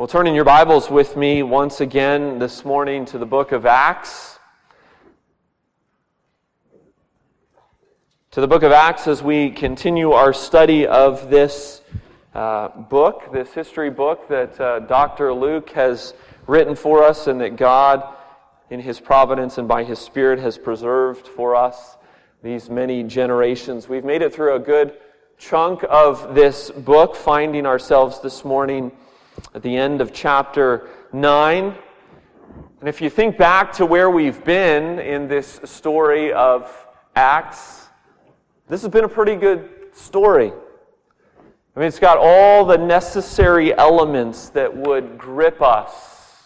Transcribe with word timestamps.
Well, 0.00 0.08
turn 0.08 0.26
in 0.26 0.34
your 0.34 0.46
Bibles 0.46 0.90
with 0.90 1.14
me 1.14 1.42
once 1.42 1.82
again 1.82 2.38
this 2.38 2.64
morning 2.64 3.04
to 3.04 3.18
the 3.18 3.26
book 3.26 3.52
of 3.52 3.66
Acts. 3.66 4.38
To 8.30 8.40
the 8.40 8.48
book 8.48 8.62
of 8.62 8.72
Acts 8.72 9.06
as 9.06 9.22
we 9.22 9.50
continue 9.50 10.12
our 10.12 10.32
study 10.32 10.86
of 10.86 11.28
this 11.28 11.82
uh, 12.34 12.68
book, 12.68 13.30
this 13.30 13.52
history 13.52 13.90
book 13.90 14.26
that 14.30 14.58
uh, 14.58 14.78
Dr. 14.78 15.34
Luke 15.34 15.68
has 15.72 16.14
written 16.46 16.74
for 16.74 17.04
us 17.04 17.26
and 17.26 17.38
that 17.42 17.56
God, 17.56 18.02
in 18.70 18.80
His 18.80 18.98
providence 18.98 19.58
and 19.58 19.68
by 19.68 19.84
His 19.84 19.98
Spirit, 19.98 20.38
has 20.38 20.56
preserved 20.56 21.28
for 21.28 21.54
us 21.54 21.98
these 22.42 22.70
many 22.70 23.02
generations. 23.02 23.86
We've 23.86 24.02
made 24.02 24.22
it 24.22 24.32
through 24.32 24.54
a 24.54 24.60
good 24.60 24.94
chunk 25.36 25.84
of 25.90 26.34
this 26.34 26.70
book, 26.70 27.14
finding 27.14 27.66
ourselves 27.66 28.20
this 28.20 28.46
morning 28.46 28.92
at 29.54 29.62
the 29.62 29.76
end 29.76 30.00
of 30.00 30.12
chapter 30.12 30.88
9. 31.12 31.74
And 32.80 32.88
if 32.88 33.00
you 33.00 33.10
think 33.10 33.36
back 33.36 33.72
to 33.74 33.86
where 33.86 34.10
we've 34.10 34.42
been 34.44 34.98
in 34.98 35.28
this 35.28 35.60
story 35.64 36.32
of 36.32 36.72
Acts, 37.14 37.88
this 38.68 38.82
has 38.82 38.90
been 38.90 39.04
a 39.04 39.08
pretty 39.08 39.36
good 39.36 39.68
story. 39.92 40.52
I 41.76 41.78
mean, 41.78 41.88
it's 41.88 41.98
got 41.98 42.18
all 42.18 42.64
the 42.64 42.78
necessary 42.78 43.76
elements 43.76 44.48
that 44.50 44.74
would 44.74 45.18
grip 45.18 45.60
us, 45.60 46.44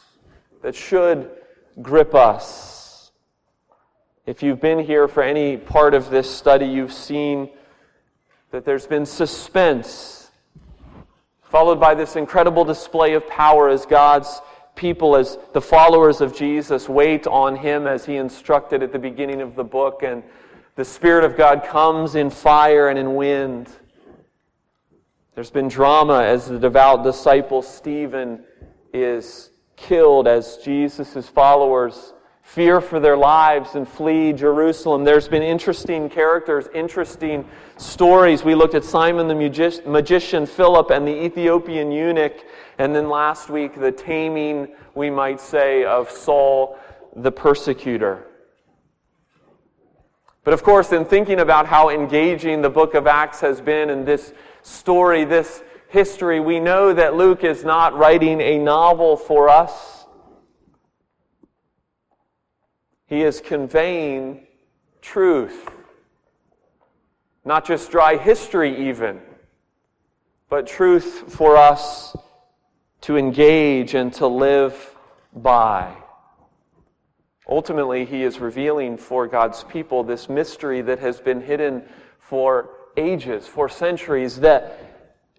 that 0.63 0.75
should 0.75 1.31
grip 1.83 2.15
us. 2.15 3.13
If 4.27 4.43
you've 4.43 4.61
been 4.61 4.79
here 4.79 5.07
for 5.07 5.23
any 5.23 5.57
part 5.57 5.95
of 5.95 6.11
this 6.11 6.31
study, 6.31 6.67
you've 6.67 6.93
seen 6.93 7.51
that 8.51 8.65
there's 8.65 8.87
been 8.87 9.07
suspense 9.07 10.24
followed 11.55 11.79
by 11.79 11.95
this 11.95 12.17
incredible 12.17 12.65
display 12.65 13.15
of 13.15 13.25
power 13.29 13.69
as 13.69 13.87
God's 13.87 14.43
people, 14.75 15.15
as 15.15 15.39
the 15.53 15.61
followers 15.61 16.21
of 16.21 16.35
Jesus, 16.35 16.89
wait 16.89 17.29
on 17.29 17.55
Him 17.55 17.87
as 17.87 18.05
He 18.05 18.17
instructed 18.17 18.83
at 18.83 18.91
the 18.91 18.99
beginning 18.99 19.41
of 19.41 19.55
the 19.55 19.63
book. 19.63 20.03
And 20.03 20.25
the 20.75 20.85
Spirit 20.85 21.23
of 21.23 21.37
God 21.37 21.63
comes 21.63 22.17
in 22.17 22.29
fire 22.29 22.89
and 22.89 22.99
in 22.99 23.15
wind. 23.15 23.71
There's 25.37 25.53
been 25.53 25.69
drama 25.69 26.25
as 26.25 26.49
the 26.49 26.59
devout 26.59 27.05
disciple 27.05 27.63
Stephen 27.63 28.43
is 28.93 29.53
killed, 29.77 30.27
as 30.27 30.57
Jesus' 30.57 31.29
followers 31.29 32.14
fear 32.45 32.81
for 32.81 33.01
their 33.01 33.17
lives 33.17 33.75
and 33.75 33.89
flee 33.89 34.33
Jerusalem. 34.33 35.03
There's 35.03 35.27
been 35.27 35.43
interesting 35.43 36.09
characters, 36.09 36.69
interesting 36.73 37.45
stories. 37.79 38.45
We 38.45 38.55
looked 38.55 38.75
at 38.75 38.85
Simon 38.85 39.27
the 39.27 39.35
magi- 39.35 39.81
magician, 39.87 40.47
Philip, 40.47 40.91
and 40.91 41.09
the 41.09 41.25
Ethiopian 41.25 41.91
eunuch. 41.91 42.45
And 42.79 42.95
then 42.95 43.09
last 43.09 43.49
week, 43.49 43.75
the 43.75 43.91
taming, 43.91 44.69
we 44.95 45.11
might 45.11 45.41
say, 45.41 45.85
of 45.85 46.11
Saul 46.11 46.79
the 47.17 47.33
persecutor. 47.33 48.27
But 50.45 50.53
of 50.53 50.63
course, 50.63 50.93
in 50.93 51.07
thinking 51.07 51.41
about 51.41 51.67
how 51.67 51.89
engaging 51.89 52.61
the 52.61 52.71
book 52.71 52.95
of 52.95 53.07
Acts 53.07 53.41
has 53.41 53.61
been 53.63 53.89
in 53.89 54.05
this 54.05 54.35
story, 54.63 55.25
this 55.25 55.63
history, 55.89 56.41
we 56.41 56.61
know 56.61 56.93
that 56.93 57.15
Luke 57.15 57.43
is 57.43 57.65
not 57.65 57.97
writing 57.97 58.41
a 58.41 58.59
novel 58.59 59.17
for 59.17 59.49
us. 59.49 59.94
He 63.15 63.23
is 63.23 63.41
conveying 63.41 64.45
truth. 65.01 65.71
Not 67.45 67.65
just 67.65 67.93
dry 67.93 68.17
history, 68.17 68.89
even, 68.89 69.21
but 70.49 70.67
truth 70.67 71.33
for 71.33 71.57
us 71.57 72.17
to 73.03 73.17
engage 73.17 73.95
and 73.95 74.13
to 74.15 74.27
live 74.27 74.97
by. 75.33 75.97
Ultimately, 77.49 78.05
he 78.05 78.25
is 78.25 78.41
revealing 78.41 78.97
for 78.97 79.29
God's 79.29 79.63
people 79.63 80.03
this 80.03 80.29
mystery 80.29 80.83
that 80.83 80.99
has 80.99 81.21
been 81.21 81.41
hidden 81.41 81.85
for 82.19 82.71
ages, 82.97 83.47
for 83.47 83.69
centuries, 83.69 84.41
that 84.41 84.81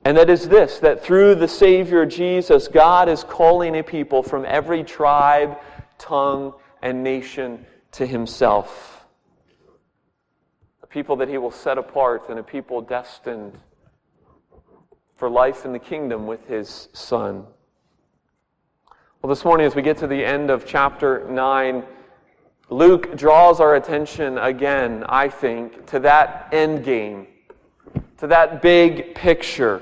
and 0.05 0.15
that 0.15 0.29
is 0.29 0.47
this 0.47 0.79
that 0.79 1.03
through 1.03 1.35
the 1.35 1.49
Savior 1.49 2.05
Jesus, 2.05 2.69
God 2.69 3.09
is 3.09 3.25
calling 3.25 3.75
a 3.75 3.83
people 3.83 4.23
from 4.23 4.45
every 4.45 4.85
tribe, 4.85 5.57
tongue, 5.97 6.53
and 6.85 7.03
nation 7.03 7.65
to 7.91 8.05
himself. 8.05 9.03
A 10.83 10.87
people 10.87 11.15
that 11.15 11.27
he 11.27 11.39
will 11.39 11.49
set 11.49 11.79
apart 11.79 12.29
and 12.29 12.37
a 12.37 12.43
people 12.43 12.79
destined 12.79 13.57
for 15.15 15.27
life 15.27 15.65
in 15.65 15.73
the 15.73 15.79
kingdom 15.79 16.27
with 16.27 16.47
his 16.47 16.87
son. 16.93 17.43
Well, 19.19 19.29
this 19.31 19.43
morning, 19.43 19.65
as 19.65 19.73
we 19.73 19.81
get 19.81 19.97
to 19.97 20.07
the 20.07 20.23
end 20.23 20.51
of 20.51 20.67
chapter 20.67 21.25
9, 21.27 21.83
Luke 22.69 23.17
draws 23.17 23.59
our 23.59 23.73
attention 23.73 24.37
again, 24.37 25.03
I 25.09 25.29
think, 25.29 25.87
to 25.87 25.99
that 26.01 26.49
end 26.51 26.83
game, 26.83 27.25
to 28.19 28.27
that 28.27 28.61
big 28.61 29.15
picture 29.15 29.81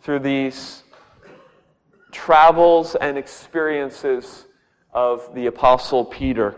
through 0.00 0.18
these 0.18 0.82
travels 2.10 2.96
and 2.96 3.16
experiences 3.16 4.46
of 4.94 5.34
the 5.34 5.46
Apostle 5.46 6.04
Peter. 6.04 6.54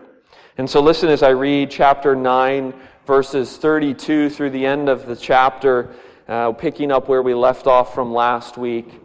And 0.59 0.69
so 0.69 0.81
listen 0.81 1.09
as 1.09 1.23
I 1.23 1.31
read 1.31 1.71
chapter 1.71 2.15
9, 2.15 2.75
verses 3.07 3.57
32 3.57 4.31
through 4.31 4.51
the 4.51 4.67
end 4.67 4.89
of 4.89 5.07
the 5.07 5.17
chapter, 5.17 5.95
uh, 6.29 6.53
picking 6.53 6.93
up 6.93 7.09
where 7.09 7.23
we 7.23 7.35
left 7.35 7.67
off 7.67 7.95
from 7.95 8.13
last 8.13 8.59
week. 8.59 9.01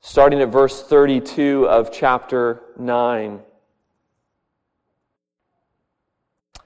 Starting 0.00 0.40
at 0.40 0.48
verse 0.48 0.82
32 0.82 1.68
of 1.68 1.92
chapter 1.92 2.62
9. 2.78 3.40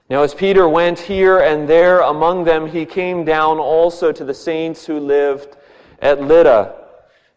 Now, 0.09 0.23
as 0.23 0.33
Peter 0.33 0.69
went 0.69 0.99
here 0.99 1.39
and 1.39 1.67
there 1.67 1.99
among 1.99 2.45
them, 2.45 2.67
he 2.67 2.85
came 2.85 3.25
down 3.25 3.57
also 3.57 4.11
to 4.11 4.23
the 4.23 4.33
saints 4.33 4.85
who 4.85 4.99
lived 4.99 5.57
at 6.01 6.21
Lydda 6.21 6.76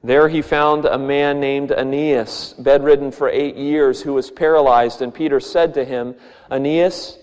there 0.02 0.28
he 0.28 0.40
found 0.40 0.86
a 0.86 0.98
man 0.98 1.40
named 1.40 1.72
Aeneas, 1.72 2.54
bedridden 2.58 3.12
for 3.12 3.28
eight 3.28 3.56
years, 3.56 4.00
who 4.00 4.14
was 4.14 4.30
paralyzed. 4.30 5.02
And 5.02 5.12
Peter 5.12 5.40
said 5.40 5.74
to 5.74 5.84
him, 5.84 6.14
Aeneas, 6.50 7.18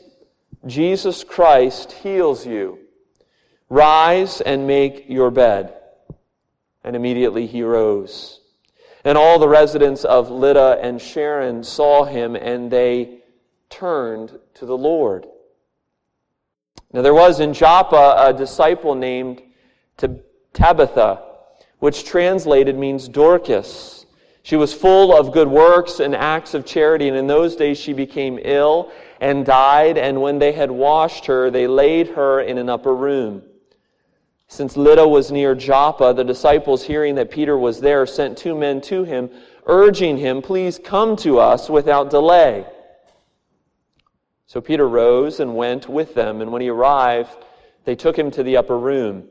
Jesus 0.65 1.23
Christ 1.23 1.91
heals 1.91 2.45
you. 2.45 2.79
Rise 3.69 4.41
and 4.41 4.67
make 4.67 5.05
your 5.09 5.31
bed. 5.31 5.73
And 6.83 6.95
immediately 6.95 7.47
he 7.47 7.63
rose. 7.63 8.41
And 9.03 9.17
all 9.17 9.39
the 9.39 9.49
residents 9.49 10.05
of 10.05 10.29
Lydda 10.29 10.79
and 10.81 11.01
Sharon 11.01 11.63
saw 11.63 12.03
him, 12.03 12.35
and 12.35 12.69
they 12.69 13.19
turned 13.69 14.37
to 14.55 14.65
the 14.65 14.77
Lord. 14.77 15.25
Now 16.93 17.01
there 17.01 17.13
was 17.13 17.39
in 17.39 17.53
Joppa 17.53 18.15
a 18.17 18.33
disciple 18.33 18.95
named 18.95 19.41
Tabitha 20.53 21.26
which 21.79 22.05
translated 22.05 22.77
means 22.77 23.07
Dorcas. 23.07 24.05
She 24.43 24.55
was 24.55 24.73
full 24.73 25.15
of 25.15 25.33
good 25.33 25.47
works 25.47 25.99
and 25.99 26.15
acts 26.15 26.53
of 26.53 26.65
charity, 26.65 27.07
and 27.07 27.17
in 27.17 27.27
those 27.27 27.55
days 27.55 27.77
she 27.77 27.93
became 27.93 28.39
ill 28.41 28.91
and 29.19 29.45
died, 29.45 29.97
and 29.97 30.21
when 30.21 30.39
they 30.39 30.53
had 30.53 30.71
washed 30.71 31.25
her, 31.25 31.51
they 31.51 31.67
laid 31.67 32.07
her 32.09 32.39
in 32.39 32.57
an 32.57 32.69
upper 32.69 32.95
room. 32.95 33.43
Since 34.47 34.77
Lydda 34.77 35.05
was 35.05 35.31
near 35.31 35.53
Joppa, 35.53 36.13
the 36.13 36.23
disciples, 36.23 36.83
hearing 36.83 37.15
that 37.15 37.29
Peter 37.29 37.57
was 37.57 37.81
there, 37.81 38.05
sent 38.05 38.37
two 38.37 38.55
men 38.55 38.79
to 38.81 39.03
him, 39.03 39.29
urging 39.65 40.17
him, 40.17 40.41
Please 40.41 40.79
come 40.81 41.17
to 41.17 41.39
us 41.39 41.69
without 41.69 42.09
delay. 42.09 42.65
So 44.45 44.61
Peter 44.61 44.87
rose 44.87 45.41
and 45.41 45.57
went 45.57 45.89
with 45.89 46.15
them, 46.15 46.41
and 46.41 46.53
when 46.53 46.61
he 46.61 46.69
arrived, 46.69 47.35
they 47.83 47.95
took 47.95 48.17
him 48.17 48.31
to 48.31 48.43
the 48.43 48.55
upper 48.55 48.79
room. 48.79 49.27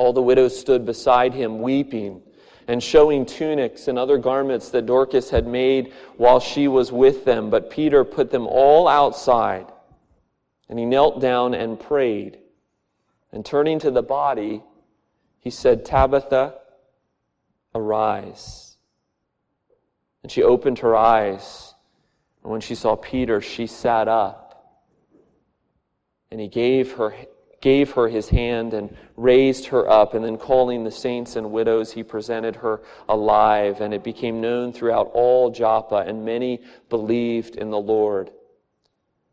All 0.00 0.14
the 0.14 0.22
widows 0.22 0.58
stood 0.58 0.86
beside 0.86 1.34
him, 1.34 1.60
weeping 1.60 2.22
and 2.66 2.82
showing 2.82 3.26
tunics 3.26 3.86
and 3.86 3.98
other 3.98 4.16
garments 4.16 4.70
that 4.70 4.86
Dorcas 4.86 5.28
had 5.28 5.46
made 5.46 5.92
while 6.16 6.40
she 6.40 6.68
was 6.68 6.90
with 6.90 7.26
them. 7.26 7.50
But 7.50 7.68
Peter 7.68 8.02
put 8.02 8.30
them 8.30 8.46
all 8.46 8.88
outside, 8.88 9.66
and 10.70 10.78
he 10.78 10.86
knelt 10.86 11.20
down 11.20 11.52
and 11.52 11.78
prayed. 11.78 12.38
And 13.30 13.44
turning 13.44 13.78
to 13.80 13.90
the 13.90 14.02
body, 14.02 14.62
he 15.38 15.50
said, 15.50 15.84
Tabitha, 15.84 16.54
arise. 17.74 18.78
And 20.22 20.32
she 20.32 20.42
opened 20.42 20.78
her 20.78 20.96
eyes. 20.96 21.74
And 22.42 22.50
when 22.50 22.62
she 22.62 22.74
saw 22.74 22.96
Peter, 22.96 23.42
she 23.42 23.66
sat 23.66 24.08
up. 24.08 24.80
And 26.30 26.40
he 26.40 26.48
gave 26.48 26.92
her 26.92 27.14
gave 27.60 27.92
her 27.92 28.08
his 28.08 28.28
hand 28.28 28.72
and 28.72 28.96
raised 29.16 29.66
her 29.66 29.88
up. 29.88 30.14
And 30.14 30.24
then, 30.24 30.38
calling 30.38 30.84
the 30.84 30.90
saints 30.90 31.36
and 31.36 31.52
widows, 31.52 31.92
he 31.92 32.02
presented 32.02 32.56
her 32.56 32.80
alive. 33.08 33.80
And 33.80 33.92
it 33.92 34.02
became 34.02 34.40
known 34.40 34.72
throughout 34.72 35.10
all 35.12 35.50
Joppa, 35.50 36.04
and 36.06 36.24
many 36.24 36.60
believed 36.88 37.56
in 37.56 37.70
the 37.70 37.80
Lord. 37.80 38.30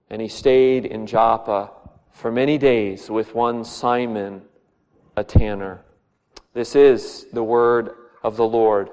And 0.09 0.21
he 0.21 0.27
stayed 0.27 0.85
in 0.85 1.07
Joppa 1.07 1.71
for 2.11 2.31
many 2.31 2.57
days 2.57 3.09
with 3.09 3.35
one 3.35 3.63
Simon, 3.63 4.41
a 5.15 5.23
tanner. 5.23 5.81
This 6.53 6.75
is 6.75 7.27
the 7.31 7.43
word 7.43 7.91
of 8.23 8.35
the 8.35 8.47
Lord. 8.47 8.89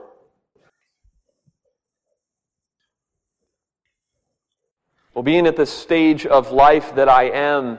Well, 5.15 5.23
being 5.23 5.47
at 5.47 5.57
the 5.57 5.65
stage 5.65 6.27
of 6.27 6.51
life 6.51 6.97
that 6.97 7.09
I 7.09 7.31
am, 7.31 7.79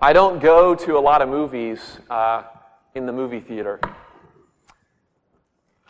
I 0.00 0.12
don't 0.12 0.38
go 0.40 0.76
to 0.76 0.96
a 0.96 1.00
lot 1.00 1.22
of 1.22 1.28
movies 1.28 1.98
uh, 2.08 2.44
in 2.94 3.04
the 3.04 3.12
movie 3.12 3.40
theater. 3.40 3.80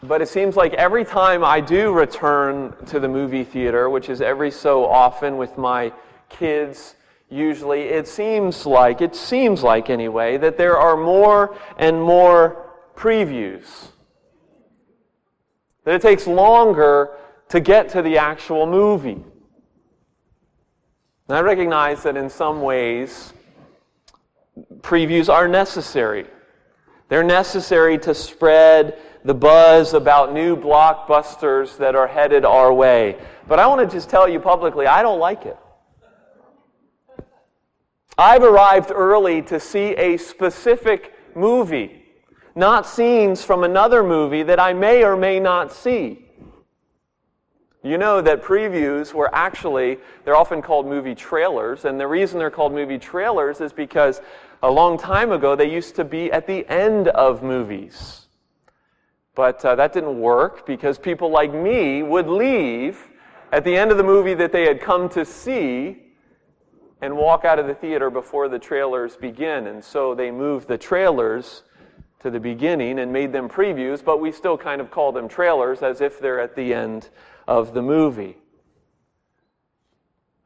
But 0.02 0.22
it 0.22 0.28
seems 0.28 0.56
like 0.56 0.72
every 0.74 1.04
time 1.04 1.44
I 1.44 1.60
do 1.60 1.92
return 1.92 2.74
to 2.86 3.00
the 3.00 3.08
movie 3.08 3.44
theater, 3.44 3.90
which 3.90 4.08
is 4.08 4.22
every 4.22 4.50
so 4.50 4.86
often 4.86 5.36
with 5.36 5.58
my 5.58 5.92
kids, 6.30 6.94
usually, 7.28 7.82
it 7.82 8.08
seems 8.08 8.64
like, 8.64 9.02
it 9.02 9.14
seems 9.14 9.62
like 9.62 9.90
anyway, 9.90 10.38
that 10.38 10.56
there 10.56 10.78
are 10.78 10.96
more 10.96 11.58
and 11.76 12.00
more 12.00 12.72
previews. 12.96 13.88
That 15.84 15.96
it 15.96 16.00
takes 16.00 16.26
longer 16.26 17.10
to 17.50 17.60
get 17.60 17.90
to 17.90 18.00
the 18.00 18.16
actual 18.16 18.66
movie. 18.66 19.22
And 21.28 21.36
I 21.36 21.40
recognize 21.40 22.04
that 22.04 22.16
in 22.16 22.30
some 22.30 22.62
ways, 22.62 23.34
previews 24.80 25.32
are 25.32 25.48
necessary. 25.48 26.26
They're 27.08 27.24
necessary 27.24 27.98
to 27.98 28.14
spread 28.14 28.98
the 29.24 29.34
buzz 29.34 29.94
about 29.94 30.32
new 30.32 30.56
blockbusters 30.56 31.76
that 31.78 31.94
are 31.94 32.06
headed 32.06 32.44
our 32.44 32.72
way. 32.72 33.18
But 33.46 33.58
I 33.58 33.66
want 33.66 33.88
to 33.88 33.96
just 33.96 34.08
tell 34.08 34.28
you 34.28 34.40
publicly, 34.40 34.86
I 34.86 35.02
don't 35.02 35.18
like 35.18 35.46
it. 35.46 35.56
I've 38.16 38.42
arrived 38.42 38.90
early 38.90 39.42
to 39.42 39.60
see 39.60 39.94
a 39.94 40.16
specific 40.16 41.14
movie, 41.36 42.04
not 42.54 42.86
scenes 42.86 43.44
from 43.44 43.64
another 43.64 44.02
movie 44.02 44.42
that 44.42 44.58
I 44.58 44.72
may 44.72 45.04
or 45.04 45.16
may 45.16 45.38
not 45.38 45.72
see. 45.72 46.27
You 47.82 47.96
know 47.96 48.20
that 48.20 48.42
previews 48.42 49.14
were 49.14 49.32
actually, 49.32 49.98
they're 50.24 50.36
often 50.36 50.62
called 50.62 50.86
movie 50.86 51.14
trailers, 51.14 51.84
and 51.84 51.98
the 51.98 52.08
reason 52.08 52.38
they're 52.38 52.50
called 52.50 52.72
movie 52.72 52.98
trailers 52.98 53.60
is 53.60 53.72
because 53.72 54.20
a 54.62 54.70
long 54.70 54.98
time 54.98 55.30
ago 55.30 55.54
they 55.54 55.70
used 55.70 55.94
to 55.96 56.04
be 56.04 56.32
at 56.32 56.46
the 56.46 56.66
end 56.68 57.08
of 57.08 57.42
movies. 57.42 58.26
But 59.36 59.64
uh, 59.64 59.76
that 59.76 59.92
didn't 59.92 60.20
work 60.20 60.66
because 60.66 60.98
people 60.98 61.30
like 61.30 61.54
me 61.54 62.02
would 62.02 62.26
leave 62.26 62.98
at 63.52 63.62
the 63.62 63.76
end 63.76 63.92
of 63.92 63.96
the 63.96 64.02
movie 64.02 64.34
that 64.34 64.50
they 64.50 64.66
had 64.66 64.80
come 64.80 65.08
to 65.10 65.24
see 65.24 66.02
and 67.00 67.16
walk 67.16 67.44
out 67.44 67.60
of 67.60 67.68
the 67.68 67.74
theater 67.74 68.10
before 68.10 68.48
the 68.48 68.58
trailers 68.58 69.16
begin. 69.16 69.68
And 69.68 69.84
so 69.84 70.16
they 70.16 70.32
moved 70.32 70.66
the 70.66 70.76
trailers 70.76 71.62
to 72.18 72.30
the 72.30 72.40
beginning 72.40 72.98
and 72.98 73.12
made 73.12 73.32
them 73.32 73.48
previews, 73.48 74.04
but 74.04 74.20
we 74.20 74.32
still 74.32 74.58
kind 74.58 74.80
of 74.80 74.90
call 74.90 75.12
them 75.12 75.28
trailers 75.28 75.82
as 75.82 76.00
if 76.00 76.18
they're 76.18 76.40
at 76.40 76.56
the 76.56 76.74
end 76.74 77.10
of 77.48 77.72
the 77.72 77.82
movie. 77.82 78.36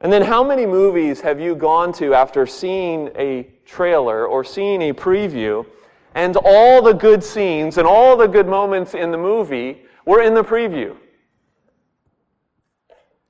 And 0.01 0.13
then, 0.13 0.23
how 0.23 0.43
many 0.43 0.65
movies 0.65 1.21
have 1.21 1.39
you 1.39 1.55
gone 1.55 1.93
to 1.95 2.15
after 2.15 2.47
seeing 2.47 3.11
a 3.17 3.51
trailer 3.67 4.27
or 4.27 4.43
seeing 4.43 4.83
a 4.83 4.95
preview, 4.95 5.67
and 6.15 6.37
all 6.37 6.81
the 6.81 6.93
good 6.93 7.23
scenes 7.23 7.79
and 7.79 7.87
all 7.87 8.17
the 8.17 8.27
good 8.27 8.47
moments 8.47 8.95
in 8.95 9.11
the 9.11 9.19
movie 9.19 9.83
were 10.07 10.23
in 10.23 10.35
the 10.35 10.43
preview? 10.43 10.97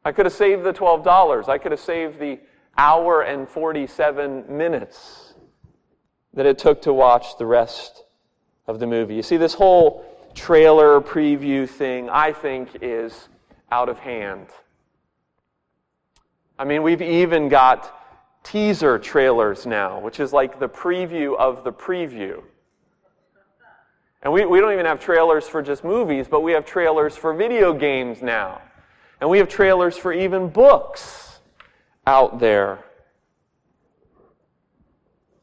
I 0.04 0.12
could 0.12 0.26
have 0.26 0.32
saved 0.32 0.64
the 0.64 0.72
$12. 0.72 1.48
I 1.48 1.58
could 1.58 1.72
have 1.72 1.80
saved 1.80 2.18
the 2.18 2.40
hour 2.76 3.22
and 3.22 3.48
47 3.48 4.44
minutes 4.48 5.34
that 6.34 6.46
it 6.46 6.58
took 6.58 6.82
to 6.82 6.92
watch 6.92 7.38
the 7.38 7.46
rest 7.46 8.04
of 8.66 8.80
the 8.80 8.86
movie. 8.86 9.14
You 9.14 9.22
see, 9.22 9.36
this 9.36 9.54
whole 9.54 10.04
trailer 10.34 11.00
preview 11.00 11.68
thing, 11.68 12.08
I 12.08 12.32
think, 12.32 12.70
is 12.80 13.28
out 13.72 13.88
of 13.88 13.98
hand. 13.98 14.48
I 16.58 16.64
mean, 16.64 16.82
we've 16.82 17.00
even 17.00 17.48
got 17.48 17.98
teaser 18.44 18.98
trailers 18.98 19.64
now, 19.64 19.98
which 19.98 20.20
is 20.20 20.30
like 20.30 20.60
the 20.60 20.69
preview 20.69 21.34
of 21.38 21.64
the 21.64 21.72
preview. 21.72 22.42
And 24.22 24.30
we, 24.30 24.44
we 24.44 24.60
don't 24.60 24.74
even 24.74 24.84
have 24.84 25.00
trailers 25.00 25.48
for 25.48 25.62
just 25.62 25.84
movies, 25.84 26.28
but 26.28 26.42
we 26.42 26.52
have 26.52 26.66
trailers 26.66 27.16
for 27.16 27.32
video 27.32 27.72
games 27.72 28.20
now. 28.20 28.60
And 29.22 29.30
we 29.30 29.38
have 29.38 29.48
trailers 29.48 29.96
for 29.96 30.12
even 30.12 30.50
books 30.50 31.40
out 32.06 32.38
there. 32.38 32.84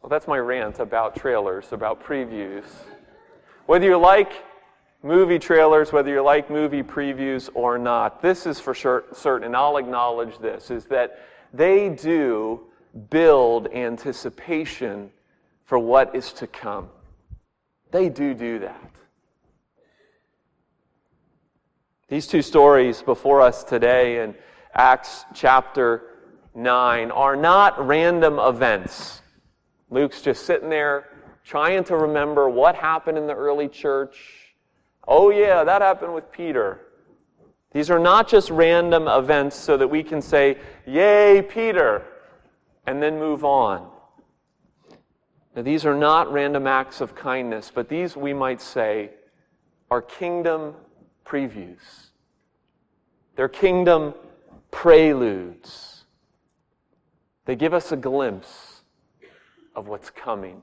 Well, 0.03 0.09
that's 0.11 0.27
my 0.27 0.37
rant 0.37 0.77
about 0.79 1.15
trailers, 1.15 1.73
about 1.73 2.03
previews. 2.03 2.65
Whether 3.65 3.87
you 3.87 3.97
like 3.97 4.33
movie 5.01 5.39
trailers, 5.39 5.91
whether 5.91 6.09
you 6.09 6.21
like 6.21 6.49
movie 6.49 6.83
previews 6.83 7.49
or 7.53 7.77
not, 7.77 8.21
this 8.21 8.45
is 8.45 8.59
for 8.59 8.73
sure, 8.73 9.05
certain, 9.13 9.45
and 9.45 9.55
I'll 9.55 9.77
acknowledge 9.77 10.37
this, 10.39 10.71
is 10.71 10.85
that 10.85 11.19
they 11.53 11.89
do 11.89 12.61
build 13.09 13.67
anticipation 13.73 15.09
for 15.63 15.79
what 15.79 16.15
is 16.15 16.33
to 16.33 16.47
come. 16.47 16.89
They 17.91 18.09
do 18.09 18.33
do 18.33 18.59
that. 18.59 18.91
These 22.07 22.27
two 22.27 22.41
stories 22.41 23.01
before 23.03 23.41
us 23.41 23.63
today 23.63 24.23
in 24.23 24.33
Acts 24.73 25.25
chapter 25.33 26.03
9 26.55 27.11
are 27.11 27.35
not 27.35 27.85
random 27.85 28.39
events. 28.39 29.21
Luke's 29.91 30.21
just 30.21 30.45
sitting 30.45 30.69
there 30.69 31.05
trying 31.43 31.83
to 31.85 31.95
remember 31.95 32.49
what 32.49 32.75
happened 32.75 33.17
in 33.17 33.27
the 33.27 33.35
early 33.35 33.67
church. 33.67 34.38
Oh, 35.11 35.31
yeah, 35.31 35.63
that 35.63 35.81
happened 35.81 36.13
with 36.13 36.31
Peter. 36.31 36.81
These 37.71 37.89
are 37.89 37.97
not 37.97 38.27
just 38.27 38.51
random 38.51 39.07
events 39.07 39.55
so 39.55 39.75
that 39.75 39.87
we 39.87 40.03
can 40.03 40.21
say, 40.21 40.57
Yay, 40.85 41.41
Peter, 41.41 42.05
and 42.85 43.01
then 43.01 43.17
move 43.17 43.43
on. 43.43 43.89
Now, 45.55 45.63
these 45.63 45.83
are 45.83 45.95
not 45.95 46.31
random 46.31 46.67
acts 46.67 47.01
of 47.01 47.15
kindness, 47.15 47.71
but 47.73 47.89
these, 47.89 48.15
we 48.15 48.33
might 48.33 48.61
say, 48.61 49.09
are 49.89 50.01
kingdom 50.01 50.75
previews. 51.25 52.11
They're 53.35 53.49
kingdom 53.49 54.13
preludes. 54.69 56.05
They 57.45 57.55
give 57.55 57.73
us 57.73 57.91
a 57.91 57.97
glimpse 57.97 58.81
of 59.75 59.87
what's 59.87 60.11
coming. 60.11 60.61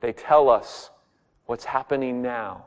They 0.00 0.12
tell 0.12 0.50
us 0.50 0.90
what's 1.46 1.64
happening 1.64 2.20
now. 2.20 2.66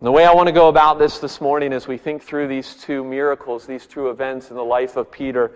And 0.00 0.06
the 0.06 0.12
way 0.12 0.24
I 0.24 0.32
want 0.32 0.46
to 0.46 0.52
go 0.52 0.68
about 0.68 1.00
this 1.00 1.18
this 1.18 1.40
morning 1.40 1.72
as 1.72 1.88
we 1.88 1.98
think 1.98 2.22
through 2.22 2.46
these 2.46 2.76
two 2.76 3.02
miracles, 3.02 3.66
these 3.66 3.84
two 3.84 4.10
events 4.10 4.50
in 4.50 4.56
the 4.56 4.64
life 4.64 4.96
of 4.96 5.10
Peter, 5.10 5.50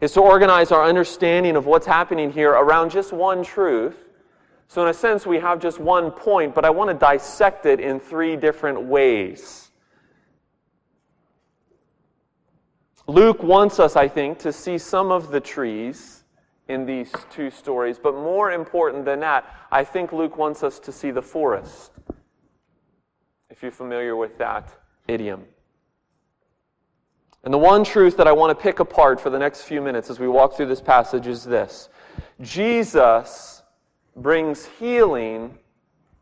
is 0.00 0.12
to 0.14 0.20
organize 0.20 0.72
our 0.72 0.84
understanding 0.84 1.54
of 1.54 1.66
what's 1.66 1.86
happening 1.86 2.32
here 2.32 2.50
around 2.50 2.90
just 2.90 3.12
one 3.12 3.44
truth. 3.44 3.94
So, 4.66 4.82
in 4.82 4.88
a 4.88 4.94
sense, 4.94 5.26
we 5.26 5.38
have 5.38 5.60
just 5.60 5.78
one 5.78 6.10
point, 6.10 6.56
but 6.56 6.64
I 6.64 6.70
want 6.70 6.90
to 6.90 6.94
dissect 6.94 7.66
it 7.66 7.78
in 7.78 8.00
three 8.00 8.34
different 8.34 8.82
ways. 8.82 9.70
Luke 13.06 13.44
wants 13.44 13.78
us, 13.78 13.94
I 13.94 14.08
think, 14.08 14.40
to 14.40 14.52
see 14.52 14.76
some 14.76 15.12
of 15.12 15.30
the 15.30 15.40
trees 15.40 16.24
in 16.66 16.84
these 16.84 17.12
two 17.30 17.50
stories, 17.50 17.98
but 17.98 18.14
more 18.14 18.50
important 18.50 19.04
than 19.04 19.20
that, 19.20 19.46
I 19.70 19.84
think 19.84 20.12
Luke 20.12 20.36
wants 20.36 20.62
us 20.62 20.80
to 20.80 20.92
see 20.92 21.10
the 21.12 21.22
forest, 21.22 21.92
if 23.58 23.62
you're 23.64 23.72
familiar 23.72 24.14
with 24.14 24.38
that 24.38 24.72
idiom. 25.08 25.44
And 27.42 27.52
the 27.52 27.58
one 27.58 27.82
truth 27.82 28.16
that 28.18 28.28
I 28.28 28.30
want 28.30 28.56
to 28.56 28.62
pick 28.62 28.78
apart 28.78 29.20
for 29.20 29.30
the 29.30 29.38
next 29.38 29.62
few 29.62 29.82
minutes 29.82 30.10
as 30.10 30.20
we 30.20 30.28
walk 30.28 30.56
through 30.56 30.66
this 30.66 30.80
passage 30.80 31.26
is 31.26 31.42
this 31.42 31.88
Jesus 32.40 33.64
brings 34.14 34.64
healing 34.78 35.58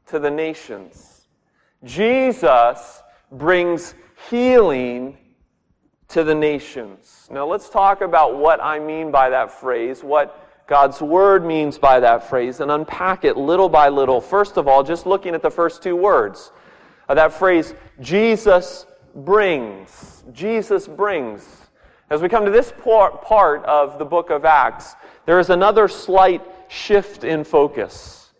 to 0.06 0.18
the 0.18 0.30
nations. 0.30 1.26
Jesus 1.84 3.02
brings 3.30 3.94
healing 4.30 5.18
to 6.08 6.24
the 6.24 6.34
nations. 6.34 7.28
Now, 7.30 7.46
let's 7.46 7.68
talk 7.68 8.00
about 8.00 8.38
what 8.38 8.64
I 8.64 8.78
mean 8.78 9.10
by 9.10 9.28
that 9.28 9.52
phrase, 9.52 10.02
what 10.02 10.42
God's 10.66 11.02
Word 11.02 11.44
means 11.44 11.76
by 11.76 12.00
that 12.00 12.30
phrase, 12.30 12.60
and 12.60 12.70
unpack 12.70 13.26
it 13.26 13.36
little 13.36 13.68
by 13.68 13.90
little. 13.90 14.22
First 14.22 14.56
of 14.56 14.66
all, 14.66 14.82
just 14.82 15.04
looking 15.04 15.34
at 15.34 15.42
the 15.42 15.50
first 15.50 15.82
two 15.82 15.96
words 15.96 16.50
of 17.08 17.16
that 17.16 17.32
phrase, 17.32 17.74
Jesus 18.00 18.86
brings. 19.14 20.24
Jesus 20.32 20.86
brings. 20.86 21.46
As 22.10 22.20
we 22.22 22.28
come 22.28 22.44
to 22.44 22.50
this 22.50 22.72
part 22.80 23.64
of 23.64 23.98
the 23.98 24.04
book 24.04 24.30
of 24.30 24.44
Acts, 24.44 24.94
there 25.24 25.40
is 25.40 25.50
another 25.50 25.88
slight 25.88 26.42
shift 26.68 27.24
in 27.24 27.44
focus. 27.44 28.32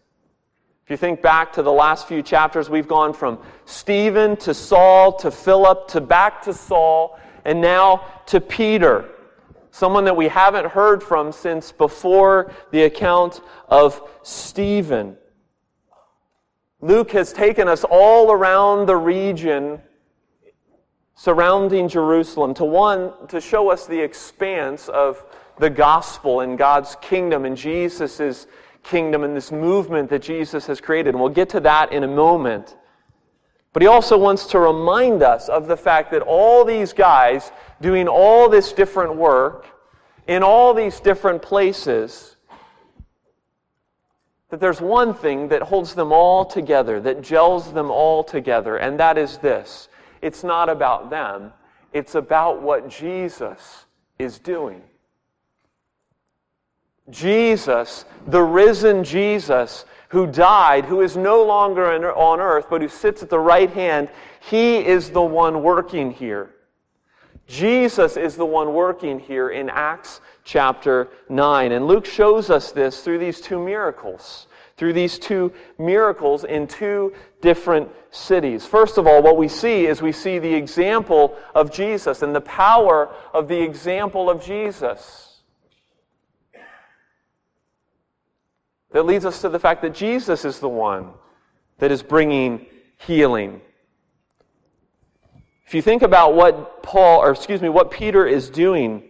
If 0.85 0.90
you 0.90 0.96
think 0.96 1.20
back 1.20 1.52
to 1.54 1.62
the 1.62 1.73
last 1.73 2.06
few 2.06 2.23
chapters, 2.23 2.70
we've 2.70 2.87
gone 2.87 3.12
from 3.12 3.40
Stephen 3.64 4.37
to 4.37 4.54
Saul 4.54 5.12
to 5.14 5.32
Philip 5.32 5.88
to 5.88 6.00
back 6.00 6.42
to 6.42 6.54
Saul 6.54 7.18
and 7.44 7.61
now 7.61 8.04
to 8.26 8.40
Peter, 8.40 9.04
someone 9.73 10.04
that 10.04 10.16
we 10.16 10.28
haven't 10.28 10.66
heard 10.66 11.02
from 11.02 11.32
since 11.32 11.73
before 11.73 12.52
the 12.70 12.85
account 12.85 13.40
of 13.68 14.00
Stephen. 14.23 15.16
Luke 16.87 17.11
has 17.11 17.33
taken 17.33 17.66
us 17.66 17.83
all 17.83 18.31
around 18.31 18.87
the 18.87 18.97
region 18.97 19.81
surrounding 21.16 21.88
Jerusalem 21.88 22.55
to 22.55 22.64
one, 22.64 23.12
to 23.26 23.40
show 23.40 23.73
us 23.73 23.88
the 23.88 23.99
expanse 23.99 24.88
of 24.88 25.25
the 25.59 25.69
gospel 25.69 26.43
and 26.43 26.57
God's 26.57 26.97
kingdom 27.00 27.45
and 27.45 27.57
Jesus' 27.57 28.47
kingdom 28.85 29.25
and 29.25 29.37
this 29.37 29.50
movement 29.50 30.09
that 30.11 30.23
Jesus 30.23 30.64
has 30.66 30.81
created. 30.81 31.14
And 31.14 31.21
we'll 31.21 31.28
get 31.28 31.49
to 31.49 31.61
that 31.61 31.93
in 31.93 32.05
a 32.05 32.09
moment. 32.09 32.76
But 33.73 33.83
he 33.83 33.88
also 33.88 34.16
wants 34.16 34.47
to 34.49 34.61
remind 34.61 35.25
us 35.25 35.49
of 35.49 35.66
the 35.66 35.76
fact 35.76 36.12
that 36.12 36.23
all 36.23 36.64
these 36.64 36.93
guys 36.93 37.50
doing 37.81 38.07
all 38.07 38.49
this 38.49 38.73
different 38.73 39.16
work 39.16 39.66
in 40.28 40.45
all 40.45 40.73
these 40.73 41.00
different 41.00 41.43
places, 41.43 42.36
that 44.50 44.60
there's 44.60 44.80
one 44.80 45.12
thing 45.12 45.48
that 45.48 45.62
holds 45.62 45.94
them 45.94 46.12
all 46.12 46.44
together, 46.44 47.00
that 47.00 47.22
gels 47.22 47.72
them 47.72 47.90
all 47.90 48.22
together, 48.22 48.76
and 48.76 48.98
that 49.00 49.18
is 49.18 49.38
this 49.38 49.88
it's 50.22 50.44
not 50.44 50.68
about 50.68 51.10
them, 51.10 51.52
it's 51.92 52.14
about 52.14 52.62
what 52.62 52.88
Jesus 52.88 53.86
is 54.18 54.38
doing. 54.38 54.82
Jesus, 57.10 58.04
the 58.26 58.42
risen 58.42 59.04
Jesus, 59.04 59.84
who 60.08 60.26
died, 60.26 60.84
who 60.84 61.02
is 61.02 61.16
no 61.16 61.44
longer 61.44 62.12
on 62.14 62.40
earth, 62.40 62.66
but 62.68 62.82
who 62.82 62.88
sits 62.88 63.22
at 63.22 63.30
the 63.30 63.38
right 63.38 63.70
hand, 63.70 64.08
he 64.40 64.78
is 64.78 65.10
the 65.10 65.22
one 65.22 65.62
working 65.62 66.10
here. 66.10 66.50
Jesus 67.46 68.16
is 68.16 68.34
the 68.34 68.46
one 68.46 68.72
working 68.72 69.20
here 69.20 69.50
in 69.50 69.70
Acts 69.70 70.20
chapter 70.46 71.08
9. 71.28 71.72
And 71.72 71.86
Luke 71.86 72.06
shows 72.06 72.48
us 72.48 72.72
this 72.72 73.02
through 73.02 73.18
these 73.18 73.40
two 73.40 73.62
miracles, 73.62 74.46
through 74.78 74.94
these 74.94 75.18
two 75.18 75.52
miracles 75.76 76.44
in 76.44 76.66
two 76.66 77.12
different 77.42 77.90
cities. 78.10 78.64
First 78.64 78.96
of 78.96 79.06
all, 79.06 79.22
what 79.22 79.36
we 79.36 79.48
see 79.48 79.86
is 79.86 80.00
we 80.00 80.12
see 80.12 80.38
the 80.38 80.54
example 80.54 81.36
of 81.54 81.70
Jesus 81.70 82.22
and 82.22 82.34
the 82.34 82.40
power 82.40 83.12
of 83.34 83.48
the 83.48 83.60
example 83.60 84.30
of 84.30 84.42
Jesus. 84.42 85.42
That 88.92 89.04
leads 89.04 89.26
us 89.26 89.42
to 89.42 89.50
the 89.50 89.58
fact 89.58 89.82
that 89.82 89.94
Jesus 89.94 90.44
is 90.44 90.60
the 90.60 90.68
one 90.68 91.10
that 91.78 91.90
is 91.90 92.02
bringing 92.02 92.66
healing. 92.98 93.60
If 95.66 95.74
you 95.74 95.82
think 95.82 96.02
about 96.02 96.34
what 96.34 96.84
Paul, 96.84 97.20
or 97.20 97.32
excuse 97.32 97.60
me, 97.60 97.68
what 97.68 97.90
Peter 97.90 98.24
is 98.24 98.48
doing 98.48 99.02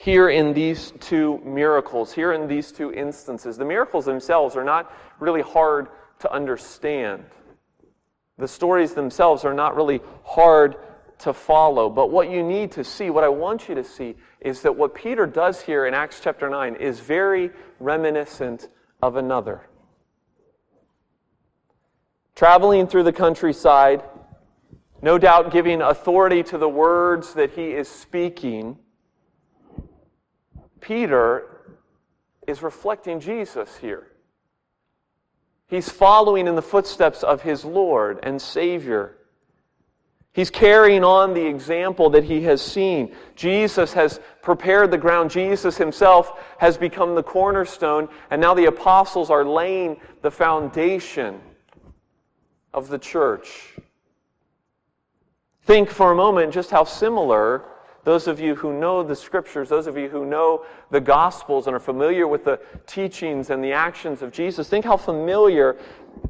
here 0.00 0.30
in 0.30 0.54
these 0.54 0.94
two 0.98 1.42
miracles, 1.44 2.10
here 2.10 2.32
in 2.32 2.48
these 2.48 2.72
two 2.72 2.90
instances, 2.90 3.58
the 3.58 3.66
miracles 3.66 4.06
themselves 4.06 4.56
are 4.56 4.64
not 4.64 4.90
really 5.18 5.42
hard 5.42 5.88
to 6.20 6.32
understand. 6.32 7.22
The 8.38 8.48
stories 8.48 8.94
themselves 8.94 9.44
are 9.44 9.52
not 9.52 9.76
really 9.76 10.00
hard 10.24 10.76
to 11.18 11.34
follow. 11.34 11.90
But 11.90 12.10
what 12.10 12.30
you 12.30 12.42
need 12.42 12.72
to 12.72 12.82
see, 12.82 13.10
what 13.10 13.24
I 13.24 13.28
want 13.28 13.68
you 13.68 13.74
to 13.74 13.84
see, 13.84 14.16
is 14.40 14.62
that 14.62 14.74
what 14.74 14.94
Peter 14.94 15.26
does 15.26 15.60
here 15.60 15.84
in 15.84 15.92
Acts 15.92 16.18
chapter 16.22 16.48
9 16.48 16.76
is 16.76 16.98
very 17.00 17.50
reminiscent 17.78 18.70
of 19.02 19.16
another. 19.16 19.68
Traveling 22.34 22.86
through 22.86 23.02
the 23.02 23.12
countryside, 23.12 24.02
no 25.02 25.18
doubt 25.18 25.52
giving 25.52 25.82
authority 25.82 26.42
to 26.44 26.56
the 26.56 26.70
words 26.70 27.34
that 27.34 27.50
he 27.50 27.72
is 27.72 27.86
speaking, 27.86 28.78
Peter 30.80 31.46
is 32.46 32.62
reflecting 32.62 33.20
Jesus 33.20 33.76
here. 33.76 34.08
He's 35.68 35.88
following 35.88 36.48
in 36.48 36.56
the 36.56 36.62
footsteps 36.62 37.22
of 37.22 37.42
his 37.42 37.64
Lord 37.64 38.18
and 38.22 38.40
Savior. 38.42 39.16
He's 40.32 40.50
carrying 40.50 41.04
on 41.04 41.34
the 41.34 41.44
example 41.44 42.10
that 42.10 42.24
he 42.24 42.42
has 42.42 42.62
seen. 42.62 43.14
Jesus 43.34 43.92
has 43.92 44.20
prepared 44.42 44.90
the 44.90 44.98
ground. 44.98 45.30
Jesus 45.30 45.76
himself 45.76 46.40
has 46.58 46.76
become 46.76 47.14
the 47.14 47.22
cornerstone, 47.22 48.08
and 48.30 48.40
now 48.40 48.54
the 48.54 48.66
apostles 48.66 49.30
are 49.30 49.44
laying 49.44 50.00
the 50.22 50.30
foundation 50.30 51.40
of 52.72 52.88
the 52.88 52.98
church. 52.98 53.76
Think 55.62 55.90
for 55.90 56.12
a 56.12 56.16
moment 56.16 56.52
just 56.52 56.70
how 56.70 56.84
similar 56.84 57.64
those 58.10 58.26
of 58.26 58.40
you 58.40 58.56
who 58.56 58.72
know 58.72 59.04
the 59.04 59.14
scriptures, 59.14 59.68
those 59.68 59.86
of 59.86 59.96
you 59.96 60.08
who 60.08 60.26
know 60.26 60.64
the 60.90 61.00
gospels 61.00 61.68
and 61.68 61.76
are 61.76 61.78
familiar 61.78 62.26
with 62.26 62.44
the 62.44 62.58
teachings 62.84 63.50
and 63.50 63.62
the 63.62 63.72
actions 63.72 64.20
of 64.20 64.32
Jesus, 64.32 64.68
think 64.68 64.84
how 64.84 64.96
familiar 64.96 65.76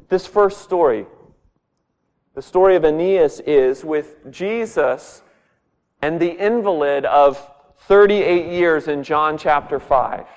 this 0.07 0.27
first 0.27 0.61
story 0.61 1.07
the 2.35 2.41
story 2.41 2.75
of 2.75 2.85
Aeneas 2.85 3.39
is 3.41 3.83
with 3.83 4.29
Jesus 4.29 5.23
and 6.03 6.19
the 6.19 6.29
invalid 6.29 7.03
of 7.05 7.49
38 7.87 8.51
years 8.51 8.87
in 8.87 9.01
John 9.01 9.35
chapter 9.35 9.79
5. 9.79 10.27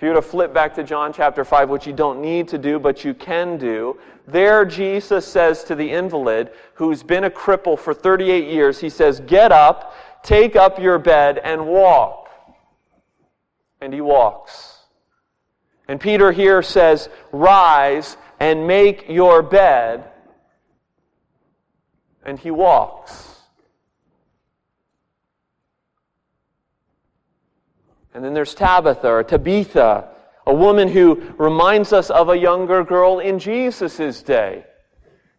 If 0.00 0.04
you 0.04 0.08
were 0.08 0.14
to 0.14 0.22
flip 0.22 0.54
back 0.54 0.74
to 0.76 0.82
John 0.82 1.12
chapter 1.12 1.44
5, 1.44 1.68
which 1.68 1.86
you 1.86 1.92
don't 1.92 2.22
need 2.22 2.48
to 2.48 2.56
do, 2.56 2.78
but 2.78 3.04
you 3.04 3.12
can 3.12 3.58
do, 3.58 4.00
there 4.26 4.64
Jesus 4.64 5.26
says 5.26 5.62
to 5.64 5.74
the 5.74 5.90
invalid 5.90 6.52
who's 6.72 7.02
been 7.02 7.24
a 7.24 7.30
cripple 7.30 7.78
for 7.78 7.92
38 7.92 8.48
years, 8.48 8.80
He 8.80 8.88
says, 8.88 9.20
Get 9.20 9.52
up, 9.52 9.94
take 10.22 10.56
up 10.56 10.78
your 10.78 10.98
bed, 10.98 11.36
and 11.44 11.66
walk. 11.66 12.30
And 13.82 13.92
he 13.92 14.00
walks. 14.00 14.78
And 15.86 16.00
Peter 16.00 16.32
here 16.32 16.62
says, 16.62 17.10
Rise 17.30 18.16
and 18.38 18.66
make 18.66 19.06
your 19.06 19.42
bed. 19.42 20.10
And 22.24 22.38
he 22.38 22.50
walks. 22.50 23.29
And 28.20 28.26
then 28.26 28.34
there's 28.34 28.54
Tabitha 28.54 29.08
or 29.08 29.24
Tabitha, 29.24 30.10
a 30.46 30.54
woman 30.54 30.88
who 30.88 31.32
reminds 31.38 31.94
us 31.94 32.10
of 32.10 32.28
a 32.28 32.36
younger 32.36 32.84
girl 32.84 33.18
in 33.20 33.38
Jesus' 33.38 34.22
day. 34.22 34.62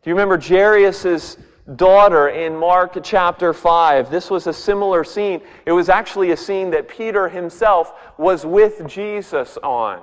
Do 0.01 0.09
you 0.09 0.15
remember 0.15 0.39
Jairus' 0.41 1.37
daughter 1.75 2.29
in 2.29 2.57
Mark 2.57 2.97
chapter 3.03 3.53
5? 3.53 4.09
This 4.09 4.31
was 4.31 4.47
a 4.47 4.53
similar 4.53 5.03
scene. 5.03 5.41
It 5.67 5.73
was 5.73 5.89
actually 5.89 6.31
a 6.31 6.37
scene 6.37 6.71
that 6.71 6.87
Peter 6.87 7.29
himself 7.29 7.93
was 8.17 8.47
with 8.47 8.87
Jesus 8.87 9.59
on. 9.61 10.01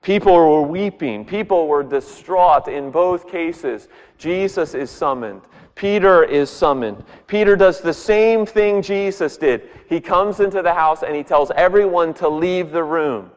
People 0.00 0.32
were 0.32 0.62
weeping. 0.62 1.26
People 1.26 1.66
were 1.66 1.82
distraught 1.82 2.66
in 2.66 2.90
both 2.90 3.30
cases. 3.30 3.88
Jesus 4.16 4.72
is 4.72 4.90
summoned. 4.90 5.42
Peter 5.78 6.24
is 6.24 6.50
summoned. 6.50 7.04
Peter 7.28 7.54
does 7.54 7.80
the 7.80 7.94
same 7.94 8.44
thing 8.44 8.82
Jesus 8.82 9.36
did. 9.36 9.62
He 9.88 10.00
comes 10.00 10.40
into 10.40 10.60
the 10.60 10.74
house 10.74 11.04
and 11.04 11.14
he 11.14 11.22
tells 11.22 11.52
everyone 11.52 12.14
to 12.14 12.28
leave 12.28 12.72
the 12.72 12.82
room. 12.82 13.30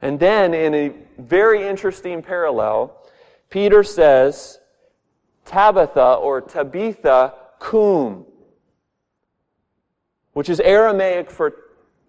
And 0.00 0.20
then, 0.20 0.54
in 0.54 0.72
a 0.72 0.92
very 1.18 1.66
interesting 1.66 2.22
parallel, 2.22 2.96
Peter 3.50 3.82
says, 3.82 4.60
Tabitha 5.46 6.14
or 6.14 6.40
Tabitha 6.40 7.34
cum, 7.58 8.24
which 10.32 10.48
is 10.48 10.60
Aramaic 10.60 11.28
for 11.28 11.56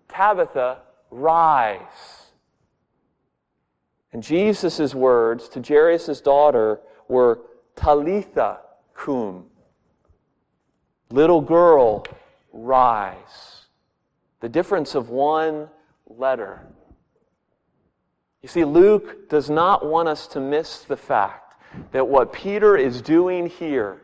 Tabitha, 0.09 0.77
rise. 1.09 2.29
And 4.13 4.21
Jesus' 4.21 4.93
words 4.93 5.49
to 5.49 5.59
Jairus' 5.59 6.21
daughter 6.21 6.81
were 7.07 7.39
Talitha 7.75 8.59
cum. 8.93 9.45
Little 11.09 11.41
girl, 11.41 12.05
rise. 12.51 13.65
The 14.39 14.49
difference 14.49 14.95
of 14.95 15.09
one 15.09 15.69
letter. 16.07 16.65
You 18.41 18.49
see, 18.49 18.63
Luke 18.63 19.29
does 19.29 19.49
not 19.49 19.85
want 19.85 20.07
us 20.07 20.27
to 20.27 20.39
miss 20.39 20.81
the 20.81 20.97
fact 20.97 21.55
that 21.91 22.07
what 22.07 22.31
Peter 22.31 22.77
is 22.77 23.01
doing 23.01 23.47
here 23.47 24.01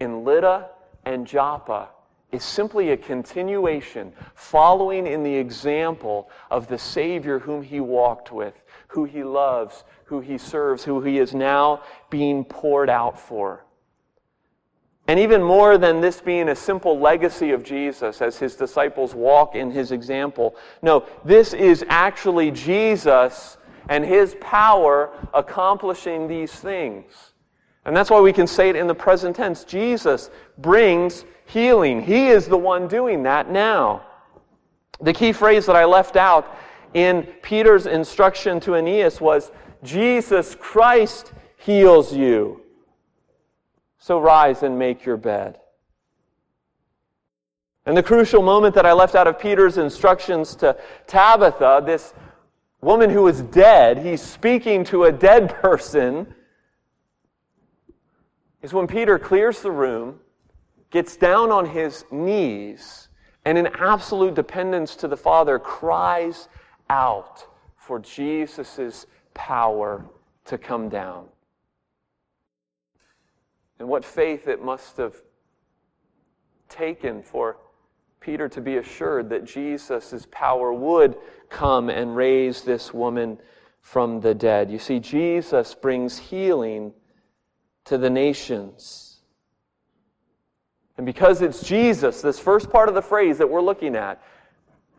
in 0.00 0.24
Lydda 0.24 0.68
and 1.04 1.26
Joppa 1.26 1.90
is 2.32 2.42
simply 2.42 2.90
a 2.90 2.96
continuation, 2.96 4.12
following 4.34 5.06
in 5.06 5.22
the 5.22 5.34
example 5.34 6.30
of 6.50 6.66
the 6.66 6.78
Savior 6.78 7.38
whom 7.38 7.62
he 7.62 7.78
walked 7.78 8.32
with, 8.32 8.54
who 8.88 9.04
he 9.04 9.22
loves, 9.22 9.84
who 10.04 10.20
he 10.20 10.38
serves, 10.38 10.82
who 10.82 11.02
he 11.02 11.18
is 11.18 11.34
now 11.34 11.82
being 12.10 12.44
poured 12.44 12.88
out 12.88 13.20
for. 13.20 13.64
And 15.08 15.18
even 15.18 15.42
more 15.42 15.76
than 15.78 16.00
this 16.00 16.20
being 16.20 16.48
a 16.48 16.56
simple 16.56 16.98
legacy 16.98 17.50
of 17.50 17.62
Jesus 17.62 18.22
as 18.22 18.38
his 18.38 18.54
disciples 18.54 19.14
walk 19.14 19.54
in 19.54 19.70
his 19.70 19.92
example, 19.92 20.56
no, 20.80 21.04
this 21.24 21.52
is 21.52 21.84
actually 21.88 22.50
Jesus 22.50 23.58
and 23.88 24.04
his 24.04 24.36
power 24.40 25.10
accomplishing 25.34 26.28
these 26.28 26.52
things. 26.52 27.31
And 27.84 27.96
that's 27.96 28.10
why 28.10 28.20
we 28.20 28.32
can 28.32 28.46
say 28.46 28.68
it 28.68 28.76
in 28.76 28.86
the 28.86 28.94
present 28.94 29.36
tense. 29.36 29.64
Jesus 29.64 30.30
brings 30.58 31.24
healing. 31.46 32.00
He 32.02 32.28
is 32.28 32.46
the 32.46 32.56
one 32.56 32.86
doing 32.88 33.22
that 33.24 33.50
now. 33.50 34.06
The 35.00 35.12
key 35.12 35.32
phrase 35.32 35.66
that 35.66 35.76
I 35.76 35.84
left 35.84 36.16
out 36.16 36.56
in 36.94 37.24
Peter's 37.42 37.86
instruction 37.86 38.60
to 38.60 38.74
Aeneas 38.74 39.20
was 39.20 39.50
Jesus 39.82 40.54
Christ 40.54 41.32
heals 41.56 42.14
you. 42.14 42.60
So 43.98 44.20
rise 44.20 44.62
and 44.62 44.78
make 44.78 45.04
your 45.04 45.16
bed. 45.16 45.58
And 47.84 47.96
the 47.96 48.02
crucial 48.02 48.42
moment 48.42 48.74
that 48.76 48.86
I 48.86 48.92
left 48.92 49.16
out 49.16 49.26
of 49.26 49.40
Peter's 49.40 49.78
instructions 49.78 50.54
to 50.56 50.76
Tabitha, 51.08 51.82
this 51.84 52.14
woman 52.80 53.10
who 53.10 53.22
was 53.22 53.42
dead, 53.42 53.98
he's 53.98 54.22
speaking 54.22 54.84
to 54.84 55.04
a 55.04 55.12
dead 55.12 55.48
person, 55.62 56.32
is 58.62 58.72
when 58.72 58.86
Peter 58.86 59.18
clears 59.18 59.60
the 59.60 59.70
room, 59.70 60.20
gets 60.90 61.16
down 61.16 61.50
on 61.50 61.66
his 61.66 62.04
knees, 62.10 63.08
and 63.44 63.58
in 63.58 63.66
absolute 63.78 64.34
dependence 64.34 64.94
to 64.96 65.08
the 65.08 65.16
Father, 65.16 65.58
cries 65.58 66.48
out 66.88 67.46
for 67.76 67.98
Jesus' 67.98 69.06
power 69.34 70.04
to 70.44 70.56
come 70.56 70.88
down. 70.88 71.26
And 73.78 73.88
what 73.88 74.04
faith 74.04 74.46
it 74.46 74.62
must 74.62 74.96
have 74.96 75.16
taken 76.68 77.22
for 77.22 77.56
Peter 78.20 78.48
to 78.48 78.60
be 78.60 78.76
assured 78.76 79.28
that 79.30 79.44
Jesus' 79.44 80.26
power 80.30 80.72
would 80.72 81.16
come 81.48 81.90
and 81.90 82.14
raise 82.14 82.62
this 82.62 82.94
woman 82.94 83.36
from 83.80 84.20
the 84.20 84.32
dead. 84.32 84.70
You 84.70 84.78
see, 84.78 85.00
Jesus 85.00 85.74
brings 85.74 86.16
healing 86.16 86.92
to 87.84 87.98
the 87.98 88.10
nations. 88.10 89.20
And 90.96 91.06
because 91.06 91.42
it's 91.42 91.62
Jesus, 91.62 92.20
this 92.20 92.38
first 92.38 92.70
part 92.70 92.88
of 92.88 92.94
the 92.94 93.02
phrase 93.02 93.38
that 93.38 93.48
we're 93.48 93.62
looking 93.62 93.96
at, 93.96 94.22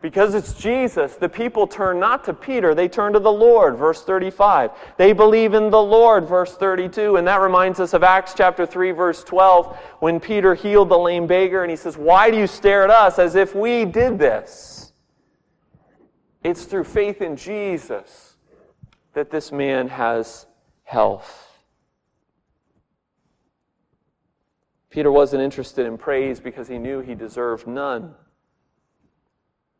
because 0.04 0.34
it's 0.34 0.52
Jesus, 0.52 1.16
the 1.16 1.30
people 1.30 1.66
turn 1.66 1.98
not 1.98 2.24
to 2.24 2.34
Peter, 2.34 2.74
they 2.74 2.88
turn 2.88 3.14
to 3.14 3.18
the 3.18 3.32
Lord, 3.32 3.78
verse 3.78 4.02
35. 4.02 4.70
They 4.98 5.14
believe 5.14 5.54
in 5.54 5.70
the 5.70 5.80
Lord, 5.80 6.26
verse 6.26 6.58
32. 6.58 7.16
And 7.16 7.26
that 7.26 7.40
reminds 7.40 7.80
us 7.80 7.94
of 7.94 8.02
Acts 8.02 8.34
chapter 8.36 8.66
3, 8.66 8.90
verse 8.90 9.24
12, 9.24 9.74
when 10.00 10.20
Peter 10.20 10.54
healed 10.54 10.90
the 10.90 10.98
lame 10.98 11.26
beggar 11.26 11.62
and 11.62 11.70
he 11.70 11.76
says, 11.76 11.96
Why 11.96 12.30
do 12.30 12.36
you 12.36 12.46
stare 12.46 12.84
at 12.84 12.90
us 12.90 13.18
as 13.18 13.34
if 13.34 13.54
we 13.54 13.86
did 13.86 14.18
this? 14.18 14.92
It's 16.42 16.64
through 16.64 16.84
faith 16.84 17.22
in 17.22 17.34
Jesus 17.34 18.36
that 19.14 19.30
this 19.30 19.50
man 19.50 19.88
has 19.88 20.44
health. 20.82 21.43
Peter 24.94 25.10
wasn't 25.10 25.42
interested 25.42 25.86
in 25.86 25.98
praise 25.98 26.38
because 26.38 26.68
he 26.68 26.78
knew 26.78 27.00
he 27.00 27.16
deserved 27.16 27.66
none. 27.66 28.14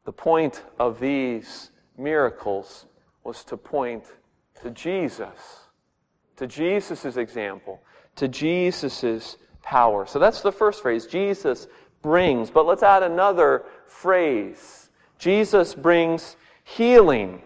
The 0.06 0.12
point 0.12 0.64
of 0.80 0.98
these 0.98 1.70
miracles 1.96 2.86
was 3.22 3.44
to 3.44 3.56
point 3.56 4.06
to 4.60 4.72
Jesus, 4.72 5.68
to 6.34 6.48
Jesus' 6.48 7.16
example, 7.16 7.80
to 8.16 8.26
Jesus' 8.26 9.36
power. 9.62 10.04
So 10.04 10.18
that's 10.18 10.40
the 10.40 10.50
first 10.50 10.82
phrase 10.82 11.06
Jesus 11.06 11.68
brings. 12.02 12.50
But 12.50 12.66
let's 12.66 12.82
add 12.82 13.04
another 13.04 13.66
phrase 13.86 14.90
Jesus 15.20 15.76
brings 15.76 16.34
healing. 16.64 17.40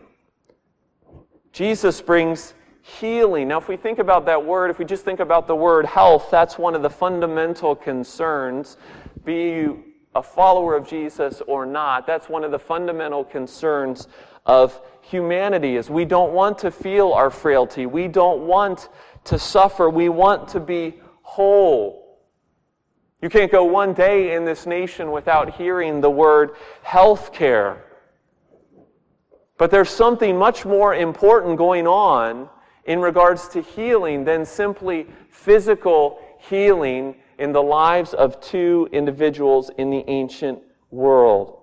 Jesus 1.53 2.01
brings 2.01 2.55
healing. 2.89 3.49
Now, 3.49 3.59
if 3.59 3.69
we 3.69 3.77
think 3.77 3.99
about 3.99 4.25
that 4.27 4.45
word, 4.45 4.71
if 4.71 4.79
we 4.79 4.85
just 4.85 5.05
think 5.05 5.21
about 5.21 5.47
the 5.47 5.55
word 5.55 5.85
health, 5.85 6.29
that's 6.31 6.59
one 6.59 6.75
of 6.75 6.83
the 6.83 6.91
fundamental 6.91 7.77
concerns. 7.77 8.77
Be 9.25 9.51
you 9.51 9.85
a 10.15 10.23
follower 10.23 10.75
of 10.75 10.89
Jesus 10.89 11.43
or 11.47 11.67
not, 11.67 12.07
that's 12.07 12.29
one 12.29 12.45
of 12.45 12.51
the 12.51 12.59
fundamental 12.59 13.25
concerns 13.25 14.09
of 14.47 14.81
humanity 15.03 15.77
is 15.77 15.91
we 15.91 16.05
don't 16.05 16.33
want 16.33 16.59
to 16.59 16.71
feel 16.71 17.13
our 17.13 17.31
frailty. 17.31 17.87
We 17.87 18.09
don't 18.09 18.47
want 18.47 18.89
to 19.25 19.39
suffer. 19.39 19.91
We 19.91 20.09
want 20.09 20.49
to 20.49 20.61
be 20.61 21.01
whole. 21.23 22.19
You 23.21 23.29
can't 23.29 23.53
go 23.53 23.65
one 23.65 23.93
day 23.93 24.35
in 24.35 24.45
this 24.45 24.65
nation 24.65 25.11
without 25.11 25.55
hearing 25.55 26.01
the 26.01 26.11
word 26.11 26.53
health 26.83 27.33
care. 27.33 27.85
But 29.59 29.71
there's 29.71 29.91
something 29.91 30.37
much 30.39 30.65
more 30.65 30.95
important 30.95 31.59
going 31.59 31.87
on 31.87 32.49
in 32.89 33.01
regards 33.01 33.49
to 33.49 33.61
healing 33.61 34.25
than 34.25 34.45
simply 34.45 35.07
physical 35.31 36.19
healing 36.39 37.15
in 37.39 37.53
the 37.53 37.63
lives 37.63 38.15
of 38.15 38.41
two 38.41 38.89
individuals 38.93 39.71
in 39.77 39.91
the 39.91 40.03
ancient 40.09 40.59
world. 40.91 41.59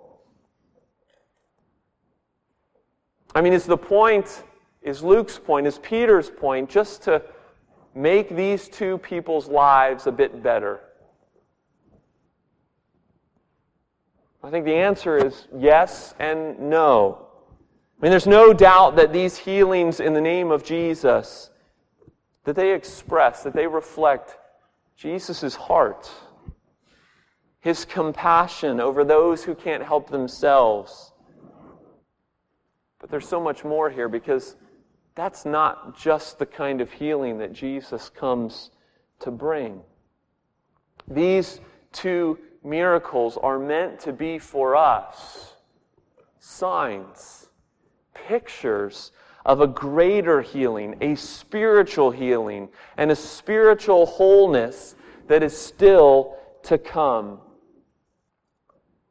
I 3.34 3.42
mean, 3.42 3.54
is 3.54 3.66
the 3.66 3.76
point, 3.76 4.44
is 4.84 5.04
Luke's 5.04 5.40
point, 5.40 5.66
is 5.66 5.80
Peter's 5.80 6.30
point, 6.30 6.70
just 6.70 7.02
to 7.04 7.22
make 7.96 8.30
these 8.30 8.70
two 8.70 9.00
people's 9.00 9.48
lives 9.48 10.06
a 10.06 10.12
bit 10.12 10.44
better? 10.44 10.80
I 14.44 14.52
think 14.52 14.64
the 14.64 14.76
answer 14.76 15.18
is 15.18 15.48
yes 15.58 16.14
and 16.20 16.70
no. 16.70 17.25
Mean, 18.06 18.12
there's 18.12 18.28
no 18.28 18.54
doubt 18.54 18.98
that 18.98 19.12
these 19.12 19.36
healings 19.36 20.00
in 20.00 20.14
the 20.14 20.22
name 20.22 20.52
of 20.52 20.64
Jesus, 20.64 21.50
that 22.44 22.56
they 22.56 22.72
express, 22.72 23.42
that 23.42 23.54
they 23.54 23.66
reflect 23.66 24.38
Jesus' 24.96 25.56
heart, 25.56 26.12
his 27.62 27.84
compassion 27.84 28.80
over 28.80 29.04
those 29.04 29.44
who 29.44 29.56
can't 29.56 29.82
help 29.82 30.12
themselves. 30.12 31.14
But 33.00 33.10
there's 33.10 33.28
so 33.28 33.42
much 33.42 33.64
more 33.64 33.90
here 33.90 34.08
because 34.08 34.56
that's 35.16 35.44
not 35.44 35.98
just 35.98 36.38
the 36.38 36.46
kind 36.46 36.82
of 36.82 36.92
healing 36.92 37.40
that 37.40 37.54
Jesus 37.54 38.10
comes 38.10 38.70
to 39.22 39.32
bring. 39.32 39.82
These 41.08 41.60
two 41.92 42.38
miracles 42.64 43.36
are 43.42 43.58
meant 43.58 44.00
to 44.02 44.14
be 44.14 44.38
for 44.38 44.76
us 44.76 45.54
signs, 46.38 47.45
pictures 48.28 49.12
of 49.46 49.62
a 49.62 49.68
greater 49.68 50.42
healing, 50.42 50.96
a 51.02 51.16
spiritual 51.16 52.12
healing, 52.12 52.70
and 52.98 53.12
a 53.12 53.16
spiritual 53.16 54.06
wholeness 54.06 54.96
that 55.28 55.44
is 55.44 55.56
still 55.56 56.36
to 56.64 56.78
come. 56.78 57.40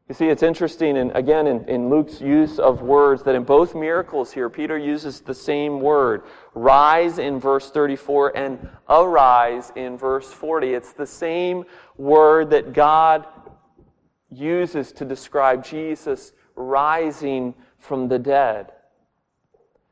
You 0.08 0.14
see, 0.14 0.28
it's 0.28 0.42
interesting, 0.42 0.98
and 0.98 1.16
again, 1.16 1.46
in, 1.46 1.66
in, 1.66 1.88
Luke's 1.88 2.20
use 2.20 2.58
of 2.58 2.82
words, 2.82 3.22
that 3.22 3.34
in 3.34 3.42
both 3.42 3.74
miracles 3.74 4.30
here, 4.30 4.50
Peter 4.50 4.76
uses 4.76 5.20
the 5.20 5.34
same 5.34 5.80
word 5.80 6.24
rise 6.54 7.18
in 7.18 7.40
verse 7.40 7.70
34 7.70 8.36
and 8.36 8.68
arise 8.90 9.72
in 9.76 9.96
verse 9.96 10.30
40. 10.30 10.74
It's 10.74 10.92
the 10.92 11.06
same 11.06 11.64
word 11.96 12.50
that 12.50 12.74
God 12.74 13.26
uses 14.28 14.92
to 14.92 15.06
describe 15.06 15.64
Jesus 15.64 16.32
rising 16.54 17.54
from 17.78 18.08
the 18.08 18.18
dead. 18.18 18.72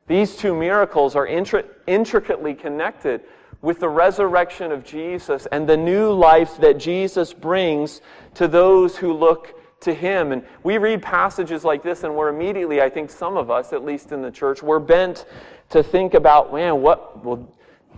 These 0.06 0.36
two 0.36 0.54
miracles 0.54 1.14
are 1.14 1.26
intricately 1.26 2.54
connected 2.54 3.22
with 3.60 3.78
the 3.78 3.88
resurrection 3.88 4.72
of 4.72 4.84
Jesus 4.84 5.46
and 5.52 5.68
the 5.68 5.76
new 5.76 6.12
life 6.12 6.56
that 6.58 6.78
Jesus 6.78 7.32
brings 7.32 8.00
to 8.34 8.48
those 8.48 8.96
who 8.96 9.12
look 9.12 9.54
to 9.82 9.94
him. 9.94 10.32
And 10.32 10.44
we 10.64 10.78
read 10.78 11.02
passages 11.02 11.64
like 11.64 11.82
this, 11.82 12.02
and 12.02 12.14
we're 12.14 12.28
immediately, 12.28 12.82
I 12.82 12.90
think 12.90 13.10
some 13.10 13.36
of 13.36 13.50
us, 13.50 13.72
at 13.72 13.84
least 13.84 14.10
in 14.10 14.22
the 14.22 14.30
church, 14.30 14.62
we're 14.62 14.80
bent 14.80 15.26
to 15.70 15.82
think 15.82 16.14
about, 16.14 16.52
man, 16.52 16.82
what, 16.82 17.24
well, 17.24 17.48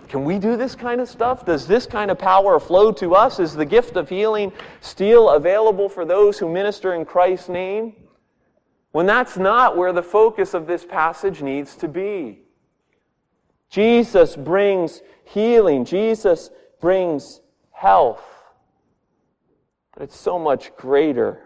can 0.09 0.25
we 0.25 0.38
do 0.38 0.57
this 0.57 0.75
kind 0.75 1.01
of 1.01 1.09
stuff? 1.09 1.47
Does 1.47 1.67
this 1.67 1.87
kind 1.87 2.11
of 2.11 2.19
power 2.19 2.61
flow 2.61 2.93
to 2.93 3.14
us? 3.14 3.40
Is 3.40 3.55
the 3.55 3.64
gift 3.64 3.97
of 3.97 4.09
healing 4.11 4.53
still 4.83 5.31
available 5.31 5.88
for 5.88 6.05
those 6.05 6.38
who 6.38 6.49
minister 6.49 6.95
in 6.95 7.07
Christ's 7.07 7.49
name? 7.49 7.95
When 8.95 9.07
that's 9.07 9.37
not 9.37 9.77
where 9.77 9.93
the 9.93 10.05
focus 10.05 10.55
of 10.55 10.69
this 10.69 10.85
passage 10.85 11.43
needs 11.43 11.75
to 11.75 11.89
be. 11.89 12.39
Jesus 13.69 14.37
brings 14.37 15.03
healing, 15.25 15.85
Jesus 15.85 16.51
brings 16.81 17.41
health. 17.73 18.23
But 19.95 20.05
it's 20.05 20.17
so 20.17 20.39
much 20.39 20.77
greater 20.77 21.41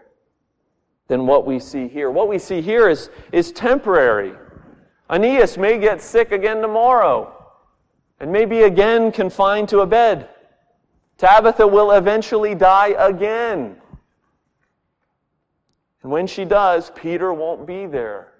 than 1.07 1.25
what 1.25 1.47
we 1.47 1.59
see 1.59 1.87
here. 1.87 2.11
What 2.11 2.27
we 2.27 2.37
see 2.37 2.61
here 2.61 2.87
is, 2.87 3.09
is 3.31 3.51
temporary. 3.51 4.33
Aeneas 5.09 5.57
may 5.57 5.79
get 5.79 6.03
sick 6.03 6.31
again 6.31 6.61
tomorrow 6.61 7.35
and 8.19 8.31
may 8.31 8.45
be 8.45 8.61
again 8.61 9.11
confined 9.11 9.69
to 9.69 9.79
a 9.79 9.87
bed. 9.87 10.29
Tabitha 11.17 11.65
will 11.65 11.93
eventually 11.93 12.53
die 12.53 12.89
again. 12.89 13.77
And 16.01 16.11
when 16.11 16.27
she 16.27 16.45
does, 16.45 16.91
Peter 16.95 17.33
won't 17.33 17.65
be 17.67 17.85
there. 17.85 18.33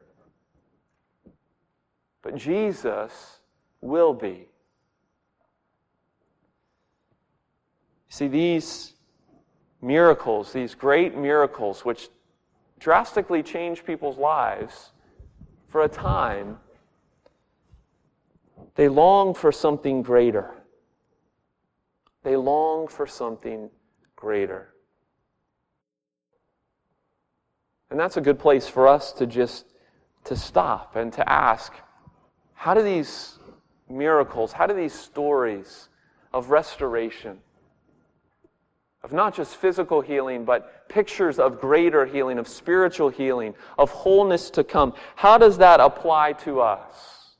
But 2.21 2.35
Jesus 2.35 3.39
will 3.81 4.13
be. 4.13 4.47
See, 8.09 8.27
these 8.27 8.93
miracles, 9.81 10.51
these 10.51 10.75
great 10.75 11.15
miracles, 11.15 11.85
which 11.85 12.09
drastically 12.79 13.43
change 13.43 13.85
people's 13.85 14.17
lives 14.17 14.91
for 15.67 15.83
a 15.83 15.89
time, 15.89 16.57
they 18.75 18.87
long 18.87 19.33
for 19.33 19.51
something 19.51 20.01
greater. 20.01 20.55
They 22.23 22.35
long 22.35 22.87
for 22.87 23.05
something 23.05 23.69
greater. 24.15 24.73
And 27.89 27.99
that's 27.99 28.17
a 28.17 28.21
good 28.21 28.39
place 28.39 28.67
for 28.67 28.87
us 28.87 29.11
to 29.13 29.25
just 29.25 29.65
to 30.25 30.35
stop 30.35 30.95
and 30.95 31.11
to 31.13 31.27
ask, 31.27 31.73
how 32.53 32.73
do 32.73 32.83
these 32.83 33.39
miracles, 33.89 34.51
how 34.51 34.67
do 34.67 34.73
these 34.73 34.93
stories 34.93 35.89
of 36.33 36.51
restoration, 36.51 37.39
of 39.03 39.13
not 39.13 39.33
just 39.33 39.55
physical 39.55 40.01
healing, 40.01 40.45
but 40.45 40.87
pictures 40.89 41.39
of 41.39 41.59
greater 41.61 42.05
healing, 42.05 42.37
of 42.37 42.47
spiritual 42.47 43.09
healing, 43.09 43.55
of 43.77 43.89
wholeness 43.89 44.49
to 44.51 44.63
come, 44.63 44.93
how 45.15 45.37
does 45.37 45.57
that 45.57 45.79
apply 45.79 46.33
to 46.33 46.59
us? 46.59 47.35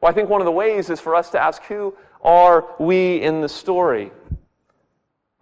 Well, 0.00 0.10
I 0.10 0.14
think 0.14 0.28
one 0.28 0.40
of 0.40 0.46
the 0.46 0.52
ways 0.52 0.90
is 0.90 1.00
for 1.00 1.14
us 1.14 1.30
to 1.30 1.40
ask, 1.40 1.62
who 1.64 1.94
are 2.24 2.66
we 2.80 3.20
in 3.22 3.40
the 3.40 3.48
story? 3.48 4.10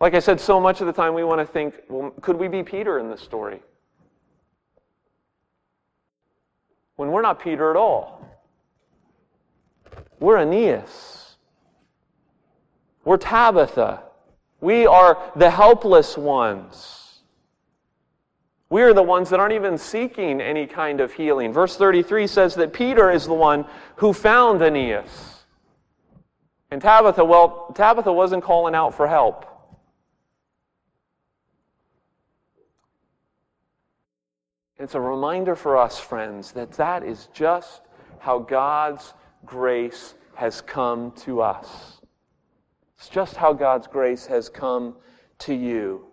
Like 0.01 0.15
I 0.15 0.19
said, 0.19 0.41
so 0.41 0.59
much 0.59 0.81
of 0.81 0.87
the 0.87 0.93
time 0.95 1.13
we 1.13 1.25
want 1.25 1.41
to 1.41 1.47
think, 1.47 1.75
well, 1.89 2.11
could 2.23 2.37
we 2.37 2.49
be 2.49 2.63
Peter 2.63 2.99
in 2.99 3.11
this 3.11 3.21
story? 3.21 3.61
When 6.97 7.11
we're 7.11 7.23
not 7.23 7.39
Peter 7.39 7.71
at 7.71 7.77
all. 7.77 8.27
We're 10.19 10.39
Aeneas. 10.39 11.37
We're 13.05 13.19
Tabitha. 13.19 14.03
We 14.61 14.87
are 14.87 15.19
the 15.37 15.51
helpless 15.51 16.17
ones. 16.17 17.21
We 18.71 18.83
are 18.83 18.95
the 18.95 19.03
ones 19.03 19.31
that 19.31 19.41
aren't 19.41 19.55
even 19.55 19.77
seeking 19.77 20.41
any 20.41 20.67
kind 20.67 21.01
of 21.01 21.13
healing. 21.13 21.53
Verse 21.53 21.77
33 21.77 22.27
says 22.27 22.55
that 22.55 22.73
Peter 22.73 23.11
is 23.11 23.27
the 23.27 23.35
one 23.35 23.67
who 23.97 24.13
found 24.13 24.63
Aeneas. 24.63 25.41
And 26.71 26.81
Tabitha, 26.81 27.25
well, 27.25 27.73
Tabitha 27.75 28.13
wasn't 28.13 28.45
calling 28.45 28.75
out 28.75 28.95
for 28.95 29.09
help. 29.09 29.50
It's 34.81 34.95
a 34.95 35.01
reminder 35.01 35.55
for 35.55 35.77
us, 35.77 36.01
friends, 36.01 36.53
that 36.53 36.73
that 36.73 37.05
is 37.05 37.29
just 37.35 37.83
how 38.19 38.39
God's 38.39 39.13
grace 39.45 40.15
has 40.37 40.63
come 40.63 41.13
to 41.19 41.43
us. 41.43 42.01
It's 42.97 43.11
just 43.11 43.37
how 43.37 43.53
God's 43.53 43.87
grace 43.87 44.25
has 44.25 44.49
come 44.49 44.97
to 45.41 45.55
you. 45.55 46.07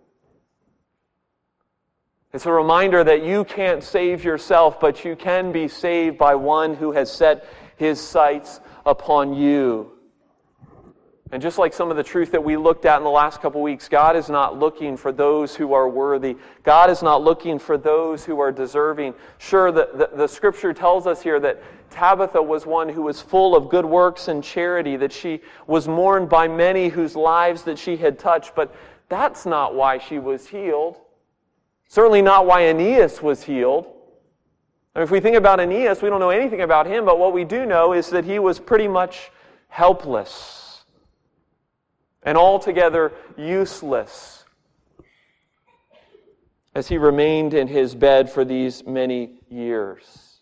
It's 2.34 2.44
a 2.44 2.52
reminder 2.52 3.02
that 3.04 3.24
you 3.24 3.44
can't 3.44 3.82
save 3.82 4.22
yourself, 4.22 4.78
but 4.78 5.02
you 5.02 5.16
can 5.16 5.50
be 5.50 5.66
saved 5.66 6.18
by 6.18 6.34
one 6.34 6.74
who 6.74 6.92
has 6.92 7.10
set 7.10 7.46
his 7.76 7.98
sights 7.98 8.60
upon 8.84 9.32
you. 9.32 9.97
And 11.30 11.42
just 11.42 11.58
like 11.58 11.74
some 11.74 11.90
of 11.90 11.98
the 11.98 12.02
truth 12.02 12.32
that 12.32 12.42
we 12.42 12.56
looked 12.56 12.86
at 12.86 12.96
in 12.96 13.04
the 13.04 13.10
last 13.10 13.42
couple 13.42 13.60
weeks, 13.60 13.86
God 13.86 14.16
is 14.16 14.30
not 14.30 14.58
looking 14.58 14.96
for 14.96 15.12
those 15.12 15.54
who 15.54 15.74
are 15.74 15.86
worthy. 15.86 16.38
God 16.62 16.88
is 16.88 17.02
not 17.02 17.22
looking 17.22 17.58
for 17.58 17.76
those 17.76 18.24
who 18.24 18.40
are 18.40 18.50
deserving. 18.50 19.12
Sure, 19.36 19.70
the, 19.70 19.90
the, 19.92 20.16
the, 20.16 20.26
scripture 20.26 20.72
tells 20.72 21.06
us 21.06 21.20
here 21.20 21.38
that 21.40 21.62
Tabitha 21.90 22.42
was 22.42 22.64
one 22.64 22.88
who 22.88 23.02
was 23.02 23.20
full 23.20 23.54
of 23.54 23.68
good 23.68 23.84
works 23.84 24.28
and 24.28 24.42
charity, 24.42 24.96
that 24.96 25.12
she 25.12 25.42
was 25.66 25.86
mourned 25.86 26.30
by 26.30 26.48
many 26.48 26.88
whose 26.88 27.14
lives 27.14 27.62
that 27.64 27.78
she 27.78 27.98
had 27.98 28.18
touched, 28.18 28.54
but 28.54 28.74
that's 29.10 29.44
not 29.44 29.74
why 29.74 29.98
she 29.98 30.18
was 30.18 30.46
healed. 30.46 30.96
Certainly 31.88 32.22
not 32.22 32.46
why 32.46 32.62
Aeneas 32.62 33.20
was 33.22 33.42
healed. 33.42 33.86
if 34.96 35.10
we 35.10 35.20
think 35.20 35.36
about 35.36 35.60
Aeneas, 35.60 36.00
we 36.00 36.08
don't 36.08 36.20
know 36.20 36.30
anything 36.30 36.62
about 36.62 36.86
him, 36.86 37.04
but 37.04 37.18
what 37.18 37.34
we 37.34 37.44
do 37.44 37.66
know 37.66 37.92
is 37.92 38.08
that 38.08 38.24
he 38.24 38.38
was 38.38 38.58
pretty 38.58 38.88
much 38.88 39.30
helpless 39.68 40.67
and 42.22 42.36
altogether 42.36 43.12
useless 43.36 44.44
as 46.74 46.88
he 46.88 46.98
remained 46.98 47.54
in 47.54 47.66
his 47.66 47.94
bed 47.94 48.30
for 48.30 48.44
these 48.44 48.86
many 48.86 49.40
years. 49.50 50.40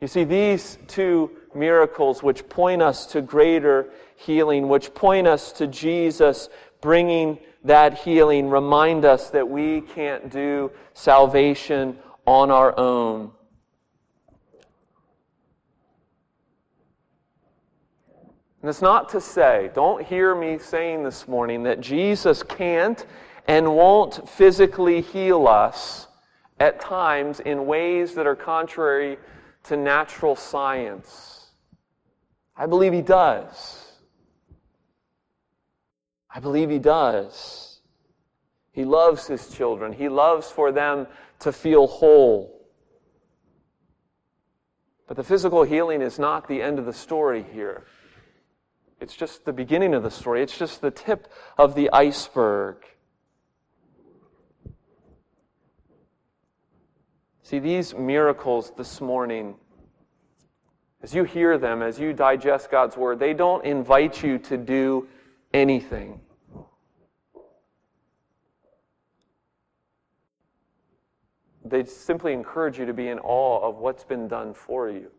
You 0.00 0.08
see, 0.08 0.24
these 0.24 0.78
two 0.86 1.30
miracles, 1.54 2.22
which 2.22 2.46
point 2.48 2.82
us 2.82 3.06
to 3.06 3.22
greater 3.22 3.90
healing, 4.16 4.68
which 4.68 4.92
point 4.94 5.26
us 5.26 5.52
to 5.52 5.66
Jesus 5.66 6.48
bringing 6.80 7.38
that 7.64 7.98
healing 7.98 8.48
remind 8.48 9.04
us 9.04 9.30
that 9.30 9.48
we 9.48 9.80
can't 9.80 10.30
do 10.30 10.70
salvation 10.94 11.98
on 12.26 12.50
our 12.50 12.78
own. 12.78 13.32
And 18.66 18.70
it's 18.72 18.82
not 18.82 19.08
to 19.10 19.20
say, 19.20 19.70
don't 19.76 20.04
hear 20.04 20.34
me 20.34 20.58
saying 20.58 21.04
this 21.04 21.28
morning 21.28 21.62
that 21.62 21.80
Jesus 21.80 22.42
can't 22.42 23.06
and 23.46 23.76
won't 23.76 24.28
physically 24.28 25.02
heal 25.02 25.46
us 25.46 26.08
at 26.58 26.80
times 26.80 27.38
in 27.38 27.66
ways 27.66 28.16
that 28.16 28.26
are 28.26 28.34
contrary 28.34 29.18
to 29.62 29.76
natural 29.76 30.34
science. 30.34 31.52
I 32.56 32.66
believe 32.66 32.92
he 32.92 33.02
does. 33.02 33.92
I 36.28 36.40
believe 36.40 36.68
He 36.68 36.80
does. 36.80 37.78
He 38.72 38.84
loves 38.84 39.28
His 39.28 39.48
children, 39.48 39.92
He 39.92 40.08
loves 40.08 40.50
for 40.50 40.72
them 40.72 41.06
to 41.38 41.52
feel 41.52 41.86
whole. 41.86 42.66
But 45.06 45.16
the 45.16 45.22
physical 45.22 45.62
healing 45.62 46.02
is 46.02 46.18
not 46.18 46.48
the 46.48 46.60
end 46.60 46.80
of 46.80 46.84
the 46.84 46.92
story 46.92 47.46
here. 47.52 47.86
It's 49.00 49.14
just 49.14 49.44
the 49.44 49.52
beginning 49.52 49.94
of 49.94 50.02
the 50.02 50.10
story. 50.10 50.42
It's 50.42 50.56
just 50.56 50.80
the 50.80 50.90
tip 50.90 51.30
of 51.58 51.74
the 51.74 51.90
iceberg. 51.92 52.76
See, 57.42 57.58
these 57.58 57.94
miracles 57.94 58.72
this 58.76 59.00
morning, 59.00 59.54
as 61.02 61.14
you 61.14 61.24
hear 61.24 61.58
them, 61.58 61.82
as 61.82 62.00
you 62.00 62.12
digest 62.12 62.70
God's 62.70 62.96
word, 62.96 63.20
they 63.20 63.34
don't 63.34 63.64
invite 63.64 64.22
you 64.22 64.38
to 64.38 64.56
do 64.56 65.06
anything. 65.54 66.20
They 71.64 71.84
simply 71.84 72.32
encourage 72.32 72.78
you 72.78 72.86
to 72.86 72.94
be 72.94 73.08
in 73.08 73.18
awe 73.18 73.68
of 73.68 73.76
what's 73.76 74.04
been 74.04 74.26
done 74.26 74.54
for 74.54 74.88
you. 74.88 75.10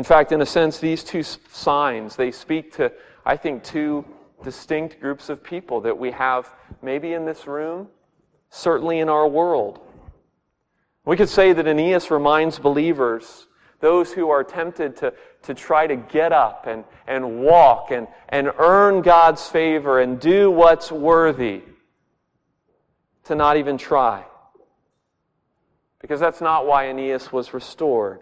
In 0.00 0.04
fact, 0.04 0.32
in 0.32 0.40
a 0.40 0.46
sense, 0.46 0.78
these 0.78 1.04
two 1.04 1.22
signs, 1.22 2.16
they 2.16 2.30
speak 2.30 2.72
to, 2.76 2.90
I 3.26 3.36
think, 3.36 3.62
two 3.62 4.02
distinct 4.42 4.98
groups 4.98 5.28
of 5.28 5.44
people 5.44 5.82
that 5.82 5.98
we 5.98 6.10
have 6.12 6.48
maybe 6.80 7.12
in 7.12 7.26
this 7.26 7.46
room, 7.46 7.86
certainly 8.48 9.00
in 9.00 9.10
our 9.10 9.28
world. 9.28 9.78
We 11.04 11.18
could 11.18 11.28
say 11.28 11.52
that 11.52 11.66
Aeneas 11.66 12.10
reminds 12.10 12.58
believers, 12.58 13.46
those 13.80 14.10
who 14.10 14.30
are 14.30 14.42
tempted 14.42 14.96
to, 14.96 15.12
to 15.42 15.52
try 15.52 15.86
to 15.86 15.96
get 15.96 16.32
up 16.32 16.66
and, 16.66 16.84
and 17.06 17.42
walk 17.42 17.90
and, 17.90 18.08
and 18.30 18.50
earn 18.58 19.02
God's 19.02 19.46
favor 19.48 20.00
and 20.00 20.18
do 20.18 20.50
what's 20.50 20.90
worthy, 20.90 21.60
to 23.24 23.34
not 23.34 23.58
even 23.58 23.76
try. 23.76 24.24
Because 26.00 26.20
that's 26.20 26.40
not 26.40 26.66
why 26.66 26.88
Aeneas 26.88 27.30
was 27.30 27.52
restored. 27.52 28.20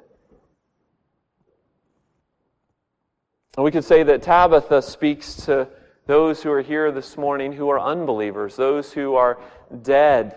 And 3.58 3.64
we 3.64 3.72
could 3.72 3.84
say 3.84 4.04
that 4.04 4.22
Tabitha 4.22 4.80
speaks 4.82 5.34
to 5.46 5.66
those 6.06 6.40
who 6.40 6.52
are 6.52 6.62
here 6.62 6.92
this 6.92 7.16
morning 7.16 7.52
who 7.52 7.68
are 7.70 7.80
unbelievers, 7.80 8.54
those 8.54 8.92
who 8.92 9.16
are 9.16 9.40
dead 9.82 10.36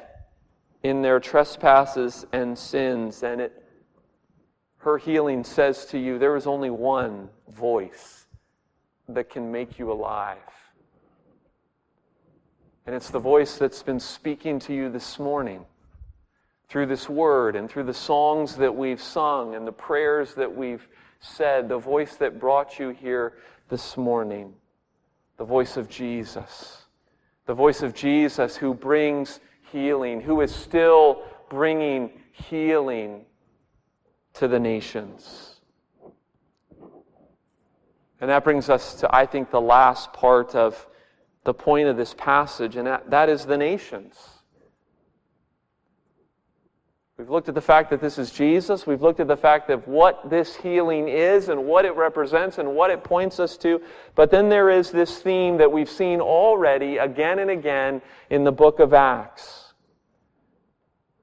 in 0.81 1.03
their 1.03 1.19
trespasses 1.19 2.25
and 2.33 2.57
sins. 2.57 3.21
And 3.21 3.41
it, 3.41 3.63
her 4.77 4.97
healing 4.97 5.43
says 5.43 5.85
to 5.91 5.99
you, 5.99 6.17
there 6.17 6.35
is 6.35 6.47
only 6.47 6.71
one 6.71 7.29
voice 7.47 8.25
that 9.07 9.29
can 9.29 9.51
make 9.51 9.77
you 9.77 9.91
alive. 9.91 10.39
And 12.87 12.95
it's 12.95 13.11
the 13.11 13.19
voice 13.19 13.55
that's 13.55 13.83
been 13.83 13.99
speaking 13.99 14.57
to 14.61 14.73
you 14.73 14.89
this 14.89 15.19
morning 15.19 15.63
through 16.69 16.87
this 16.87 17.07
word 17.07 17.55
and 17.55 17.69
through 17.69 17.83
the 17.83 17.93
songs 17.93 18.55
that 18.55 18.75
we've 18.75 18.99
sung 18.99 19.53
and 19.53 19.67
the 19.67 19.71
prayers 19.71 20.33
that 20.33 20.57
we've 20.57 20.87
said, 21.21 21.69
the 21.69 21.77
voice 21.77 22.15
that 22.15 22.39
brought 22.39 22.79
you 22.79 22.89
here 22.89 23.33
this 23.69 23.95
morning, 23.95 24.53
the 25.37 25.45
voice 25.45 25.77
of 25.77 25.87
Jesus. 25.87 26.85
The 27.45 27.53
voice 27.53 27.81
of 27.81 27.93
Jesus 27.93 28.57
who 28.57 28.73
brings 28.73 29.39
healing, 29.71 30.19
who 30.19 30.41
is 30.41 30.53
still 30.53 31.23
bringing 31.49 32.11
healing 32.31 33.25
to 34.33 34.47
the 34.47 34.59
nations. 34.59 35.59
And 38.19 38.29
that 38.29 38.43
brings 38.43 38.69
us 38.69 38.95
to, 38.95 39.15
I 39.15 39.25
think, 39.25 39.49
the 39.49 39.61
last 39.61 40.13
part 40.13 40.55
of 40.55 40.87
the 41.43 41.53
point 41.53 41.87
of 41.87 41.97
this 41.97 42.13
passage, 42.13 42.75
and 42.75 42.85
that, 42.87 43.09
that 43.09 43.29
is 43.29 43.45
the 43.45 43.57
nations. 43.57 44.15
We've 47.17 47.29
looked 47.29 47.49
at 47.49 47.55
the 47.55 47.61
fact 47.61 47.89
that 47.91 48.01
this 48.01 48.17
is 48.17 48.31
Jesus. 48.31 48.87
We've 48.87 49.01
looked 49.01 49.19
at 49.19 49.27
the 49.27 49.37
fact 49.37 49.69
of 49.69 49.87
what 49.87 50.29
this 50.29 50.55
healing 50.55 51.07
is 51.07 51.49
and 51.49 51.65
what 51.65 51.85
it 51.85 51.95
represents 51.95 52.57
and 52.57 52.73
what 52.75 52.89
it 52.89 53.03
points 53.03 53.39
us 53.39 53.57
to. 53.57 53.81
But 54.15 54.31
then 54.31 54.49
there 54.49 54.69
is 54.69 54.91
this 54.91 55.19
theme 55.19 55.57
that 55.57 55.71
we've 55.71 55.89
seen 55.89 56.19
already 56.19 56.97
again 56.97 57.39
and 57.39 57.51
again 57.51 58.01
in 58.29 58.43
the 58.43 58.51
book 58.51 58.79
of 58.79 58.93
Acts. 58.93 59.73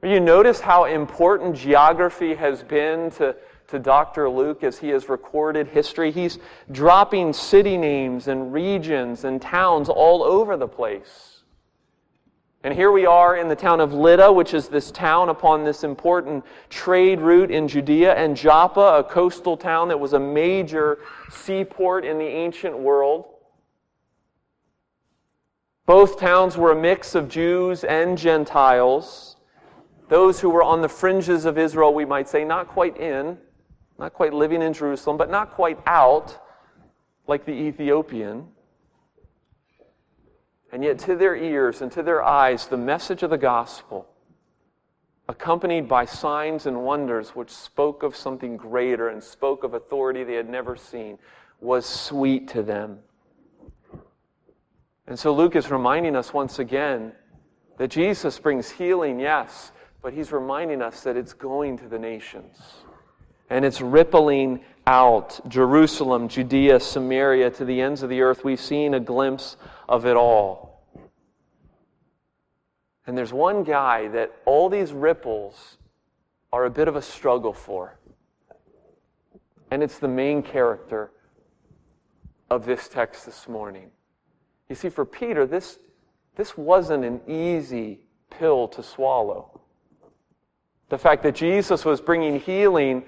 You 0.03 0.21
notice 0.21 0.61
how 0.61 0.85
important 0.85 1.57
geography 1.57 2.35
has 2.35 2.63
been 2.63 3.11
to, 3.13 3.35
to 3.69 3.81
Dr. 3.81 4.31
Luke 4.31 4.63
as 4.63 4.79
he 4.79 4.91
has 4.91 5.09
recorded 5.09 5.67
history. 5.67 6.13
He's 6.13 6.39
dropping 6.71 7.33
city 7.33 7.77
names 7.77 8.29
and 8.29 8.53
regions 8.53 9.25
and 9.25 9.43
towns 9.43 9.89
all 9.89 10.23
over 10.23 10.57
the 10.57 10.69
place. 10.69 11.38
And 12.65 12.75
here 12.75 12.91
we 12.91 13.07
are 13.07 13.37
in 13.37 13.47
the 13.49 13.55
town 13.55 13.81
of 13.81 13.93
Lydda, 13.93 14.33
which 14.33 14.53
is 14.53 14.67
this 14.69 14.91
town 14.91 15.29
upon 15.29 15.63
this 15.63 15.85
important 15.85 16.45
trade 16.69 17.21
route 17.21 17.53
in 17.53 17.69
Judea, 17.69 18.15
and 18.15 18.37
Joppa, 18.37 18.99
a 18.99 19.05
coastal 19.05 19.57
town 19.57 19.89
that 19.89 20.01
was 20.01 20.13
a 20.13 20.19
major 20.19 20.99
seaport 21.31 22.05
in 22.05 22.19
the 22.19 22.27
ancient 22.27 22.77
world. 22.77 23.27
Both 25.87 26.19
towns 26.19 26.57
were 26.57 26.73
a 26.73 26.81
mix 26.81 27.15
of 27.15 27.29
Jews 27.29 27.85
and 27.85 28.19
Gentiles. 28.19 29.37
Those 30.09 30.41
who 30.41 30.51
were 30.51 30.63
on 30.63 30.83
the 30.83 30.89
fringes 30.89 31.45
of 31.45 31.59
Israel, 31.59 31.95
we 31.95 32.05
might 32.05 32.29
say, 32.29 32.45
not 32.45 32.67
quite 32.67 32.97
in, 32.97 33.39
not 33.99 34.13
quite 34.15 34.35
living 34.35 34.63
in 34.63 34.73
Jerusalem, 34.73 35.17
but 35.17 35.31
not 35.31 35.53
quite 35.53 35.79
out, 35.87 36.37
like 37.29 37.45
the 37.45 37.53
Ethiopian. 37.53 38.49
And 40.73 40.85
yet, 40.85 40.99
to 41.01 41.17
their 41.17 41.35
ears 41.35 41.81
and 41.81 41.91
to 41.93 42.03
their 42.03 42.23
eyes, 42.23 42.67
the 42.67 42.77
message 42.77 43.23
of 43.23 43.31
the 43.31 43.39
gospel, 43.39 44.07
accompanied 45.29 45.89
by 45.89 46.05
signs 46.05 46.67
and 46.67 46.85
wonders 46.85 47.31
which 47.31 47.51
spoke 47.51 48.03
of 48.03 48.17
something 48.17 48.57
greater 48.57 49.09
and 49.09 49.23
spoke 49.23 49.65
of 49.65 49.75
authority 49.75 50.25
they 50.25 50.35
had 50.35 50.49
never 50.49 50.77
seen, 50.77 51.19
was 51.61 51.87
sweet 51.87 52.49
to 52.49 52.63
them. 52.63 52.99
And 55.07 55.19
so 55.19 55.35
Luke 55.35 55.57
is 55.57 55.71
reminding 55.71 56.15
us 56.15 56.35
once 56.35 56.59
again 56.59 57.13
that 57.79 57.89
Jesus 57.89 58.39
brings 58.39 58.71
healing, 58.71 59.19
yes, 59.19 59.73
but 60.03 60.13
he's 60.13 60.33
reminding 60.33 60.83
us 60.83 61.03
that 61.03 61.17
it's 61.17 61.33
going 61.33 61.79
to 61.79 61.89
the 61.89 61.99
nations. 61.99 62.57
And 63.51 63.65
it's 63.65 63.81
rippling 63.81 64.61
out 64.89 65.39
Jerusalem, 65.49 66.29
Judea, 66.29 66.81
Samaria, 66.81 67.51
to 67.51 67.65
the 67.67 67.83
ends 67.83 68.03
of 68.03 68.09
the 68.09 68.23
earth. 68.23 68.43
We've 68.43 68.59
seen 68.59 68.95
a 68.95 69.01
glimpse 69.01 69.59
of 69.87 70.07
it 70.07 70.17
all. 70.17 70.83
And 73.07 73.17
there's 73.17 73.33
one 73.33 73.65
guy 73.65 74.09
that 74.09 74.33
all 74.47 74.71
these 74.71 74.93
ripples 74.93 75.77
are 76.55 76.65
a 76.65 76.71
bit 76.71 76.89
of 76.89 76.97
a 76.97 77.03
struggle 77.03 77.53
for. 77.53 77.99
And 79.71 79.83
it's 79.83 79.99
the 79.99 80.09
main 80.09 80.43
character 80.43 81.11
of 82.49 82.65
this 82.65 82.89
text 82.89 83.27
this 83.27 83.47
morning. 83.47 83.91
You 84.71 84.75
see, 84.75 84.89
for 84.89 85.05
Peter, 85.05 85.47
this, 85.47 85.79
this 86.35 86.57
wasn't 86.57 87.05
an 87.05 87.21
easy 87.29 88.01
pill 88.31 88.69
to 88.69 88.83
swallow. 88.83 89.61
The 90.89 90.97
fact 90.97 91.23
that 91.25 91.35
Jesus 91.35 91.85
was 91.85 92.01
bringing 92.01 92.41
healing 92.41 93.03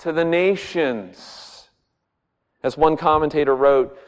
to 0.00 0.12
the 0.12 0.24
nations. 0.24 1.68
As 2.62 2.76
one 2.76 2.96
commentator 2.96 3.54
wrote, 3.54 3.98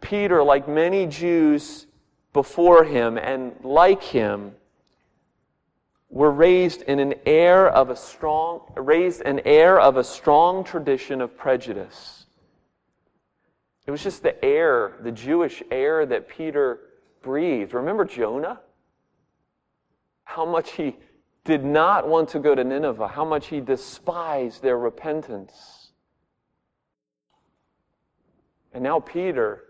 Peter, 0.00 0.42
like 0.42 0.68
many 0.68 1.06
Jews 1.06 1.86
before 2.32 2.84
him 2.84 3.18
and 3.18 3.52
like 3.62 4.02
him, 4.02 4.52
were 6.08 6.30
raised 6.30 6.82
in 6.82 6.98
an 6.98 7.14
air 7.24 7.68
of 7.68 7.90
a 7.90 7.96
strong, 7.96 8.60
raised 8.76 9.22
an 9.22 9.40
air 9.44 9.80
of 9.80 9.96
a 9.96 10.04
strong 10.04 10.62
tradition 10.62 11.20
of 11.20 11.36
prejudice. 11.36 12.26
It 13.86 13.90
was 13.90 14.02
just 14.02 14.22
the 14.22 14.42
air, 14.44 14.98
the 15.02 15.10
Jewish 15.10 15.62
air 15.70 16.06
that 16.06 16.28
Peter 16.28 16.80
breathed. 17.22 17.74
Remember 17.74 18.04
Jonah? 18.04 18.60
How 20.24 20.44
much 20.44 20.72
he 20.72 20.96
did 21.44 21.64
not 21.64 22.08
want 22.08 22.28
to 22.30 22.38
go 22.38 22.54
to 22.54 22.62
Nineveh, 22.62 23.08
how 23.08 23.24
much 23.24 23.48
he 23.48 23.60
despised 23.60 24.62
their 24.62 24.78
repentance. 24.78 25.90
And 28.72 28.84
now 28.84 29.00
Peter 29.00 29.64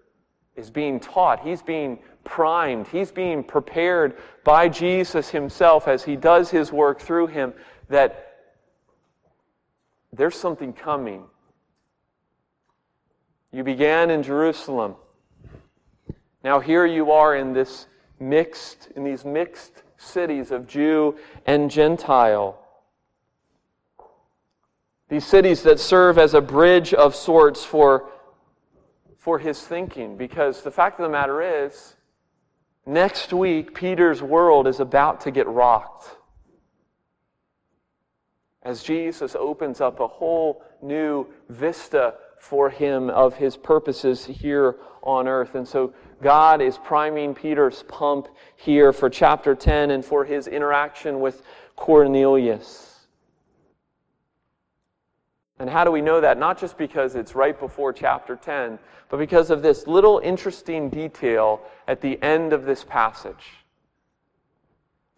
is 0.55 0.71
being 0.71 1.01
taught, 1.01 1.41
he's 1.41 1.63
being 1.63 1.99
primed, 2.25 2.87
he's 2.89 3.11
being 3.11 3.43
prepared 3.43 4.19
by 4.45 4.69
Jesus 4.69 5.31
himself 5.31 5.89
as 5.89 6.05
he 6.05 6.15
does 6.15 6.51
his 6.51 6.71
work 6.71 7.01
through 7.01 7.29
him 7.29 7.55
that 7.89 8.29
there's 10.13 10.37
something 10.37 10.73
coming. 10.73 11.25
You 13.51 13.65
began 13.65 14.11
in 14.11 14.23
Jerusalem. 14.23 14.95
Now 16.45 16.61
here 16.61 16.85
you 16.85 17.13
are 17.13 17.35
in 17.35 17.55
this 17.55 17.87
mixed 18.21 18.89
in 18.95 19.05
these 19.05 19.25
mixed 19.25 19.83
cities 20.03 20.51
of 20.51 20.67
Jew 20.67 21.17
and 21.47 21.71
Gentile. 21.71 22.59
These 25.09 25.27
cities 25.27 25.63
that 25.63 25.79
serve 25.79 26.19
as 26.19 26.35
a 26.35 26.41
bridge 26.41 26.95
of 26.95 27.15
sorts 27.15 27.65
for 27.65 28.09
for 29.23 29.39
his 29.39 29.61
thinking 29.61 30.17
because 30.17 30.63
the 30.63 30.71
fact 30.71 30.99
of 30.99 31.05
the 31.05 31.09
matter 31.09 31.65
is, 31.65 31.95
next 32.85 33.33
week, 33.33 33.73
Peter's 33.73 34.21
world 34.21 34.67
is 34.67 34.81
about 34.81 35.21
to 35.21 35.31
get 35.31 35.47
rocked. 35.47 36.17
As 38.65 38.83
Jesus 38.83 39.37
opens 39.37 39.81
up 39.81 40.01
a 40.01 40.09
whole 40.09 40.65
new 40.83 41.29
vista 41.49 42.15
for 42.41 42.69
him 42.69 43.11
of 43.11 43.37
his 43.37 43.57
purposes 43.57 44.27
here 44.27 44.75
on 45.05 45.29
earth. 45.29 45.55
And 45.55 45.69
so 45.69 45.95
God 46.23 46.63
is 46.63 46.79
priming 46.79 47.35
Peter's 47.35 47.83
pump 47.83 48.29
here 48.57 48.93
for 48.93 49.11
chapter 49.11 49.55
10 49.55 49.91
and 49.91 50.05
for 50.05 50.25
his 50.25 50.47
interaction 50.47 51.21
with 51.21 51.43
Cornelius. 51.75 53.07
And 55.59 55.69
how 55.69 55.85
do 55.85 55.91
we 55.91 56.01
know 56.01 56.21
that? 56.21 56.39
Not 56.39 56.59
just 56.59 56.79
because 56.79 57.15
it's 57.15 57.35
right 57.35 57.59
before 57.59 57.93
chapter 57.93 58.37
10, 58.37 58.79
but 59.09 59.17
because 59.19 59.51
of 59.51 59.63
this 59.63 59.87
little 59.87 60.21
interesting 60.21 60.89
detail 60.89 61.61
at 61.87 62.01
the 62.01 62.21
end 62.23 62.53
of 62.53 62.65
this 62.65 62.85
passage. 62.85 63.65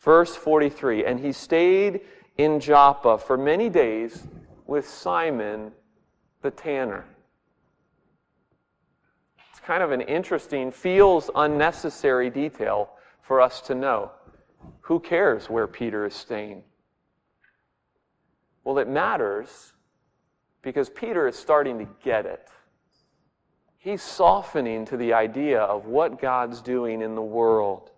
Verse 0.01 0.35
43 0.35 1.05
And 1.05 1.21
he 1.21 1.33
stayed 1.33 2.01
in 2.37 2.61
Joppa 2.61 3.19
for 3.19 3.37
many 3.37 3.69
days 3.69 4.27
with 4.67 4.88
Simon 4.88 5.73
the 6.43 6.51
tanner. 6.51 7.05
Kind 9.64 9.83
of 9.83 9.92
an 9.92 10.03
interesting, 10.03 10.70
feels 10.70 11.31
unnecessary 11.35 12.29
detail 12.29 12.90
for 13.22 13.40
us 13.40 13.62
to 13.62 13.74
know. 13.74 14.11
Who 14.83 15.00
cares 15.00 15.48
where 15.48 15.66
Peter 15.66 16.05
is 16.05 16.14
staying? 16.14 16.62
Well, 18.62 18.79
it 18.79 18.88
matters 18.88 19.72
because 20.61 20.90
Peter 20.90 21.27
is 21.27 21.37
starting 21.37 21.79
to 21.79 21.88
get 22.03 22.27
it. 22.27 22.48
He's 23.79 24.03
softening 24.03 24.85
to 24.87 24.96
the 24.96 25.14
idea 25.14 25.61
of 25.61 25.87
what 25.87 26.20
God's 26.20 26.61
doing 26.61 27.00
in 27.00 27.14
the 27.14 27.22
world. 27.22 27.90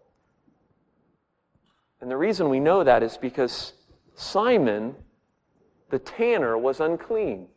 And 2.01 2.11
the 2.11 2.17
reason 2.17 2.49
we 2.49 2.61
know 2.61 2.85
that 2.85 3.03
is 3.03 3.17
because 3.17 3.73
Simon, 4.15 4.95
the 5.91 5.99
tanner, 5.99 6.57
was 6.57 6.79
unclean. 6.79 7.49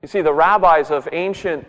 You 0.00 0.08
see, 0.08 0.20
the 0.20 0.32
rabbis 0.32 0.90
of 0.90 1.08
ancient 1.12 1.64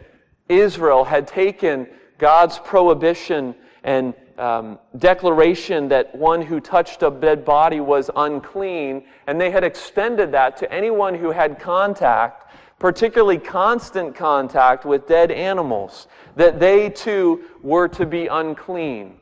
Israel 0.50 1.04
had 1.04 1.28
taken 1.28 1.88
God's 2.18 2.60
prohibition 2.60 3.56
and 3.84 4.14
um, 4.38 4.80
declaration 4.98 5.88
that 5.90 6.16
one 6.16 6.42
who 6.42 6.60
touched 6.60 7.04
a 7.04 7.12
dead 7.12 7.46
body 7.46 7.80
was 7.80 8.10
unclean, 8.16 9.06
and 9.28 9.40
they 9.40 9.52
had 9.52 9.64
extended 9.64 10.32
that 10.32 10.58
to 10.58 10.72
anyone 10.72 11.16
who 11.16 11.32
had 11.32 11.60
contact, 11.60 12.52
particularly 12.80 13.38
constant 13.38 14.16
contact 14.16 14.86
with 14.86 15.08
dead 15.08 15.32
animals, 15.32 16.08
that 16.36 16.60
they 16.60 16.90
too 16.90 17.44
were 17.62 17.88
to 17.88 18.06
be 18.06 18.28
unclean, 18.28 19.18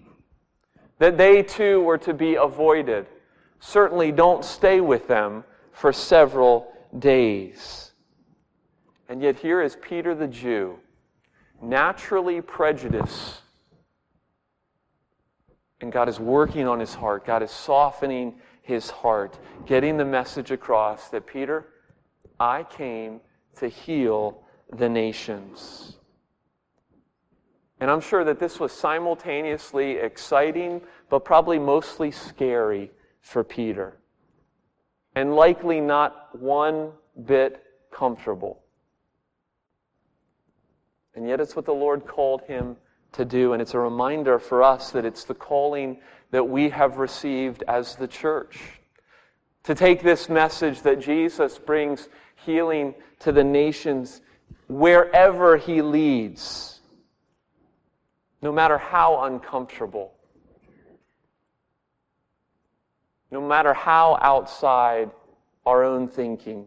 that 0.99 1.17
they 1.17 1.43
too 1.43 1.81
were 1.81 1.97
to 1.97 2.13
be 2.13 2.35
avoided. 2.35 3.05
Certainly 3.59 4.13
don't 4.13 4.45
stay 4.45 4.81
with 4.81 5.07
them 5.07 5.43
for 5.71 5.91
several 5.91 6.71
days. 6.97 7.91
And 9.09 9.21
yet, 9.21 9.37
here 9.37 9.61
is 9.61 9.75
Peter 9.81 10.15
the 10.15 10.27
Jew, 10.27 10.79
naturally 11.61 12.41
prejudiced 12.41 13.41
and 15.81 15.91
God 15.91 16.07
is 16.07 16.19
working 16.19 16.67
on 16.67 16.79
his 16.79 16.93
heart. 16.93 17.25
God 17.25 17.43
is 17.43 17.51
softening 17.51 18.35
his 18.61 18.89
heart, 18.89 19.37
getting 19.65 19.97
the 19.97 20.05
message 20.05 20.51
across 20.51 21.09
that 21.09 21.25
Peter, 21.25 21.65
I 22.39 22.63
came 22.63 23.19
to 23.57 23.67
heal 23.67 24.43
the 24.77 24.87
nations. 24.87 25.97
And 27.79 27.89
I'm 27.89 28.01
sure 28.01 28.23
that 28.23 28.39
this 28.39 28.59
was 28.59 28.71
simultaneously 28.71 29.93
exciting, 29.97 30.81
but 31.09 31.25
probably 31.25 31.57
mostly 31.57 32.11
scary 32.11 32.91
for 33.21 33.43
Peter. 33.43 33.97
And 35.15 35.35
likely 35.35 35.81
not 35.81 36.39
one 36.39 36.91
bit 37.25 37.63
comfortable. 37.91 38.60
And 41.15 41.27
yet 41.27 41.39
it's 41.39 41.55
what 41.55 41.65
the 41.65 41.73
Lord 41.73 42.05
called 42.05 42.41
him 42.43 42.77
to 43.13 43.25
do. 43.25 43.53
And 43.53 43.61
it's 43.61 43.73
a 43.73 43.79
reminder 43.79 44.39
for 44.39 44.63
us 44.63 44.91
that 44.91 45.05
it's 45.05 45.23
the 45.23 45.33
calling 45.33 45.97
that 46.31 46.43
we 46.43 46.69
have 46.69 46.97
received 46.97 47.63
as 47.67 47.95
the 47.95 48.07
church. 48.07 48.59
To 49.63 49.75
take 49.75 50.01
this 50.01 50.29
message 50.29 50.81
that 50.81 50.99
Jesus 50.99 51.57
brings 51.57 52.09
healing 52.45 52.95
to 53.19 53.31
the 53.31 53.43
nations 53.43 54.21
wherever 54.67 55.57
he 55.57 55.81
leads 55.81 56.71
no 58.41 58.51
matter 58.51 58.77
how 58.77 59.23
uncomfortable, 59.25 60.13
no 63.29 63.39
matter 63.39 63.73
how 63.73 64.17
outside 64.21 65.11
our 65.65 65.83
own 65.83 66.07
thinking. 66.07 66.65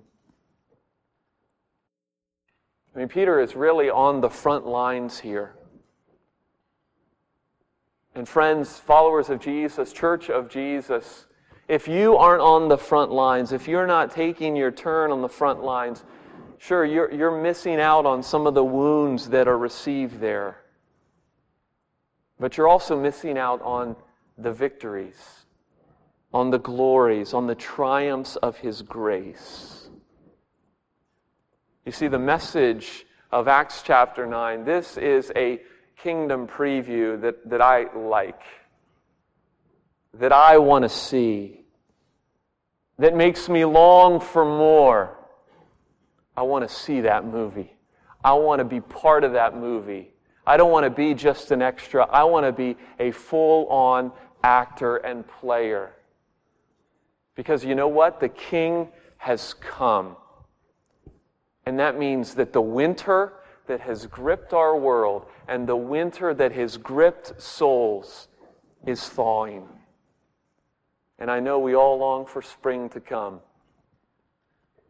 I 2.94 2.98
mean, 2.98 3.09
Peter 3.09 3.40
is 3.40 3.57
really 3.57 3.90
on 3.90 4.20
the 4.20 4.30
front 4.30 4.66
lines 4.66 5.18
here. 5.18 5.57
And 8.14 8.28
friends, 8.28 8.78
followers 8.78 9.30
of 9.30 9.40
Jesus, 9.40 9.92
church 9.92 10.30
of 10.30 10.48
Jesus, 10.48 11.26
if 11.66 11.88
you 11.88 12.16
aren't 12.16 12.42
on 12.42 12.68
the 12.68 12.78
front 12.78 13.11
lines, 13.11 13.52
if 13.52 13.66
you're 13.66 13.87
not 13.87 14.12
taking 14.12 14.54
your 14.54 14.70
turn 14.70 15.11
on 15.11 15.22
the 15.22 15.28
front 15.28 15.64
lines, 15.64 16.04
sure, 16.59 16.85
you're, 16.85 17.12
you're 17.12 17.42
missing 17.42 17.80
out 17.80 18.07
on 18.07 18.22
some 18.22 18.46
of 18.46 18.54
the 18.54 18.64
wounds 18.64 19.28
that 19.30 19.48
are 19.48 19.59
received 19.59 20.20
there. 20.20 20.59
But 22.38 22.57
you're 22.57 22.68
also 22.68 23.00
missing 23.00 23.37
out 23.38 23.61
on 23.62 23.96
the 24.38 24.52
victories, 24.52 25.46
on 26.33 26.50
the 26.50 26.59
glories, 26.59 27.35
on 27.35 27.46
the 27.48 27.54
triumphs 27.57 28.37
of 28.37 28.57
His 28.59 28.83
grace. 28.83 29.84
You 31.85 31.92
see, 31.92 32.09
the 32.09 32.18
message 32.18 33.05
of 33.31 33.47
Acts 33.47 33.83
chapter 33.83 34.27
9, 34.27 34.64
this 34.64 34.97
is 34.97 35.31
a 35.37 35.61
kingdom 35.99 36.47
preview 36.47 37.20
that, 37.20 37.49
that 37.51 37.61
I 37.61 37.92
like, 37.94 38.40
that 40.14 40.33
I 40.33 40.57
want 40.57 40.85
to 40.85 40.88
see, 40.88 41.61
that 42.99 43.14
makes 43.14 43.51
me 43.51 43.66
long 43.66 44.18
for 44.18 44.47
more. 44.47 45.18
I 46.35 46.42
want 46.42 46.66
to 46.66 46.75
see 46.75 47.03
that 47.03 47.27
movie. 47.27 47.75
I 48.25 48.33
want 48.33 48.61
to 48.61 48.64
be 48.64 48.81
part 48.81 49.23
of 49.23 49.33
that 49.33 49.55
movie. 49.55 50.11
I 50.47 50.57
don't 50.57 50.70
want 50.70 50.85
to 50.85 50.90
be 50.90 51.12
just 51.12 51.51
an 51.51 51.61
extra. 51.61 52.07
I 52.07 52.25
want 52.25 52.47
to 52.47 52.53
be 52.53 52.77
a 52.99 53.11
full 53.11 53.66
on 53.68 54.11
actor 54.42 54.97
and 54.97 55.27
player. 55.27 55.92
Because 57.35 57.62
you 57.62 57.75
know 57.75 57.88
what? 57.88 58.20
The 58.20 58.31
king 58.31 58.88
has 59.18 59.53
come. 59.55 60.16
And 61.66 61.79
that 61.79 61.98
means 61.98 62.35
that 62.35 62.53
the 62.53 62.61
winter 62.61 63.35
that 63.66 63.81
has 63.81 64.07
gripped 64.07 64.53
our 64.53 64.77
world 64.77 65.27
and 65.48 65.66
the 65.66 65.77
winter 65.77 66.35
that 66.35 66.53
has 66.53 66.77
gripped 66.77 67.40
souls 67.40 68.29
is 68.87 69.09
thawing. 69.09 69.66
And 71.18 71.31
I 71.31 71.40
know 71.40 71.59
we 71.59 71.74
all 71.74 71.96
long 71.98 72.27
for 72.27 72.42
spring 72.42 72.88
to 72.90 73.00
come. 73.00 73.40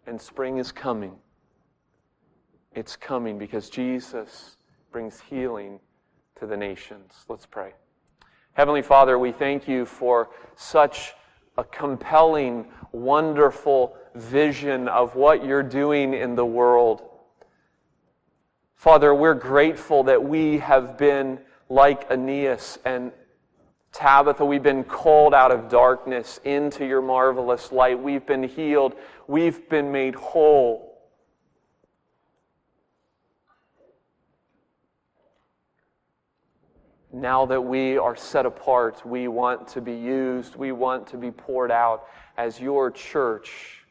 And 0.07 0.21
spring 0.21 0.59
is 0.59 0.73
coming. 0.73 1.17
It's 2.75 2.97
coming 2.97 3.39
because 3.39 3.71
Jesus 3.71 4.57
brings 4.91 5.21
healing 5.21 5.79
to 6.41 6.47
the 6.47 6.57
nations. 6.57 7.25
Let's 7.29 7.47
pray. 7.47 7.73
Heavenly 8.55 8.83
Father, 8.83 9.19
we 9.19 9.33
thank 9.33 9.69
you 9.69 9.87
for 9.87 10.31
such 10.57 11.15
a 11.57 11.65
compelling, 11.65 12.67
wonderful 12.93 13.97
vision 14.15 14.89
of 14.89 15.15
what 15.17 15.45
you're 15.45 15.63
doing 15.63 16.15
in 16.15 16.35
the 16.35 16.47
world. 16.47 17.03
Father, 18.75 19.15
we're 19.15 19.35
grateful 19.35 20.05
that 20.05 20.23
we 20.23 20.59
have 20.59 20.99
been 20.99 21.39
like 21.69 22.11
Aeneas 22.11 22.79
and 22.85 23.13
Tabitha, 23.95 24.45
we've 24.45 24.63
been 24.63 24.83
called 24.83 25.35
out 25.35 25.53
of 25.53 25.69
darkness 25.69 26.41
into 26.43 26.85
your 26.85 27.01
marvelous 27.01 27.71
light. 27.71 27.97
We've 27.97 28.27
been 28.27 28.43
healed. 28.43 28.97
We've 29.29 29.69
been 29.69 29.93
made 29.93 30.17
whole. 30.17 31.01
Now 37.13 37.47
that 37.47 37.61
we 37.61 37.97
are 37.97 38.17
set 38.17 38.47
apart, 38.47 39.07
we 39.07 39.29
want 39.29 39.69
to 39.69 39.81
be 39.81 39.95
used, 39.95 40.57
we 40.57 40.73
want 40.73 41.07
to 41.07 41.17
be 41.17 41.31
poured 41.31 41.71
out 41.71 42.09
as 42.37 42.61
your 42.61 42.91
church. 42.91 43.84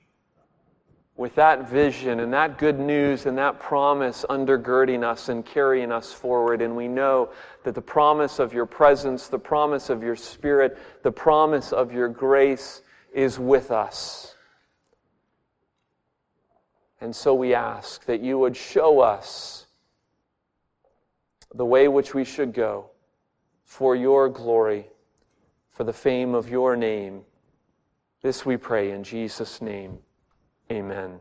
With 1.16 1.36
that 1.36 1.70
vision 1.70 2.22
and 2.22 2.34
that 2.34 2.58
good 2.58 2.80
news 2.80 3.28
and 3.28 3.38
that 3.38 3.60
promise 3.60 4.26
undergirding 4.30 5.04
us 5.04 5.30
and 5.30 5.46
carrying 5.46 5.92
us 5.92 6.12
forward. 6.12 6.62
And 6.62 6.76
we 6.76 6.88
know 6.88 7.30
that 7.64 7.76
the 7.76 7.82
promise 7.82 8.40
of 8.40 8.52
your 8.52 8.66
presence, 8.66 9.28
the 9.28 9.38
promise 9.38 9.90
of 9.90 10.02
your 10.02 10.16
spirit, 10.16 10.78
the 11.04 11.12
promise 11.12 11.72
of 11.72 11.92
your 11.94 12.10
grace 12.10 12.82
is 13.14 13.38
with 13.38 13.70
us. 13.70 14.36
And 17.00 17.16
so 17.16 17.36
we 17.36 17.54
ask 17.54 18.06
that 18.06 18.22
you 18.22 18.40
would 18.40 18.58
show 18.58 19.02
us 19.02 19.68
the 21.54 21.66
way 21.66 21.88
which 21.88 22.16
we 22.16 22.24
should 22.24 22.54
go 22.54 22.90
for 23.66 23.96
your 23.96 24.30
glory, 24.30 24.88
for 25.70 25.84
the 25.84 25.94
fame 25.94 26.34
of 26.34 26.50
your 26.50 26.76
name. 26.76 27.22
This 28.22 28.46
we 28.46 28.58
pray 28.58 28.92
in 28.92 29.04
Jesus' 29.04 29.62
name. 29.62 30.00
Amen. 30.72 31.20